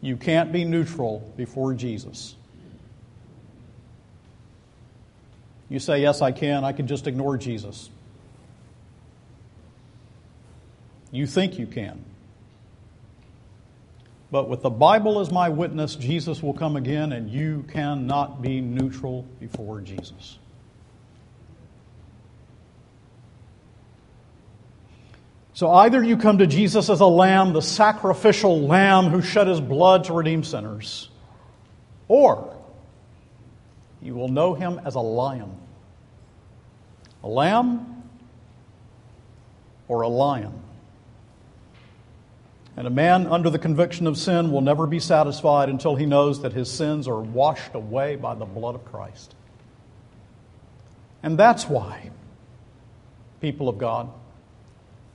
you 0.00 0.16
can't 0.16 0.50
be 0.50 0.64
neutral 0.64 1.32
before 1.36 1.72
Jesus. 1.72 2.34
You 5.68 5.78
say, 5.78 6.02
Yes, 6.02 6.20
I 6.20 6.32
can. 6.32 6.64
I 6.64 6.72
can 6.72 6.88
just 6.88 7.06
ignore 7.06 7.36
Jesus. 7.36 7.90
You 11.12 11.28
think 11.28 11.60
you 11.60 11.68
can. 11.68 12.04
But 14.30 14.48
with 14.48 14.62
the 14.62 14.70
Bible 14.70 15.20
as 15.20 15.30
my 15.30 15.48
witness, 15.48 15.94
Jesus 15.94 16.42
will 16.42 16.54
come 16.54 16.76
again, 16.76 17.12
and 17.12 17.30
you 17.30 17.64
cannot 17.68 18.42
be 18.42 18.60
neutral 18.60 19.22
before 19.38 19.80
Jesus. 19.80 20.38
So 25.54 25.70
either 25.70 26.02
you 26.02 26.18
come 26.18 26.38
to 26.38 26.46
Jesus 26.46 26.90
as 26.90 27.00
a 27.00 27.06
lamb, 27.06 27.52
the 27.52 27.62
sacrificial 27.62 28.66
lamb 28.66 29.06
who 29.06 29.22
shed 29.22 29.46
his 29.46 29.60
blood 29.60 30.04
to 30.04 30.12
redeem 30.12 30.44
sinners, 30.44 31.08
or 32.08 32.54
you 34.02 34.14
will 34.14 34.28
know 34.28 34.54
him 34.54 34.80
as 34.84 34.96
a 34.96 35.00
lion. 35.00 35.56
A 37.22 37.28
lamb 37.28 38.02
or 39.88 40.02
a 40.02 40.08
lion. 40.08 40.62
And 42.76 42.86
a 42.86 42.90
man 42.90 43.26
under 43.26 43.48
the 43.48 43.58
conviction 43.58 44.06
of 44.06 44.18
sin 44.18 44.52
will 44.52 44.60
never 44.60 44.86
be 44.86 45.00
satisfied 45.00 45.70
until 45.70 45.96
he 45.96 46.04
knows 46.04 46.42
that 46.42 46.52
his 46.52 46.70
sins 46.70 47.08
are 47.08 47.20
washed 47.20 47.74
away 47.74 48.16
by 48.16 48.34
the 48.34 48.44
blood 48.44 48.74
of 48.74 48.84
Christ. 48.84 49.34
And 51.22 51.38
that's 51.38 51.66
why, 51.68 52.10
people 53.40 53.70
of 53.70 53.78
God, 53.78 54.10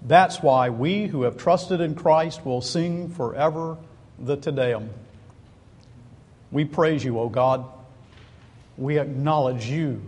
that's 0.01 0.41
why 0.41 0.69
we 0.69 1.05
who 1.05 1.23
have 1.23 1.37
trusted 1.37 1.79
in 1.79 1.93
Christ 1.93 2.43
will 2.43 2.61
sing 2.61 3.09
forever 3.09 3.77
the 4.17 4.35
Te 4.35 4.51
Deum. 4.51 4.89
We 6.51 6.65
praise 6.65 7.03
you, 7.03 7.19
O 7.19 7.29
God. 7.29 7.65
We 8.77 8.97
acknowledge 8.97 9.67
you 9.67 10.01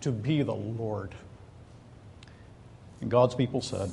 to 0.00 0.10
be 0.10 0.42
the 0.42 0.54
Lord. 0.54 1.14
And 3.00 3.10
God's 3.10 3.36
people 3.36 3.60
said, 3.60 3.90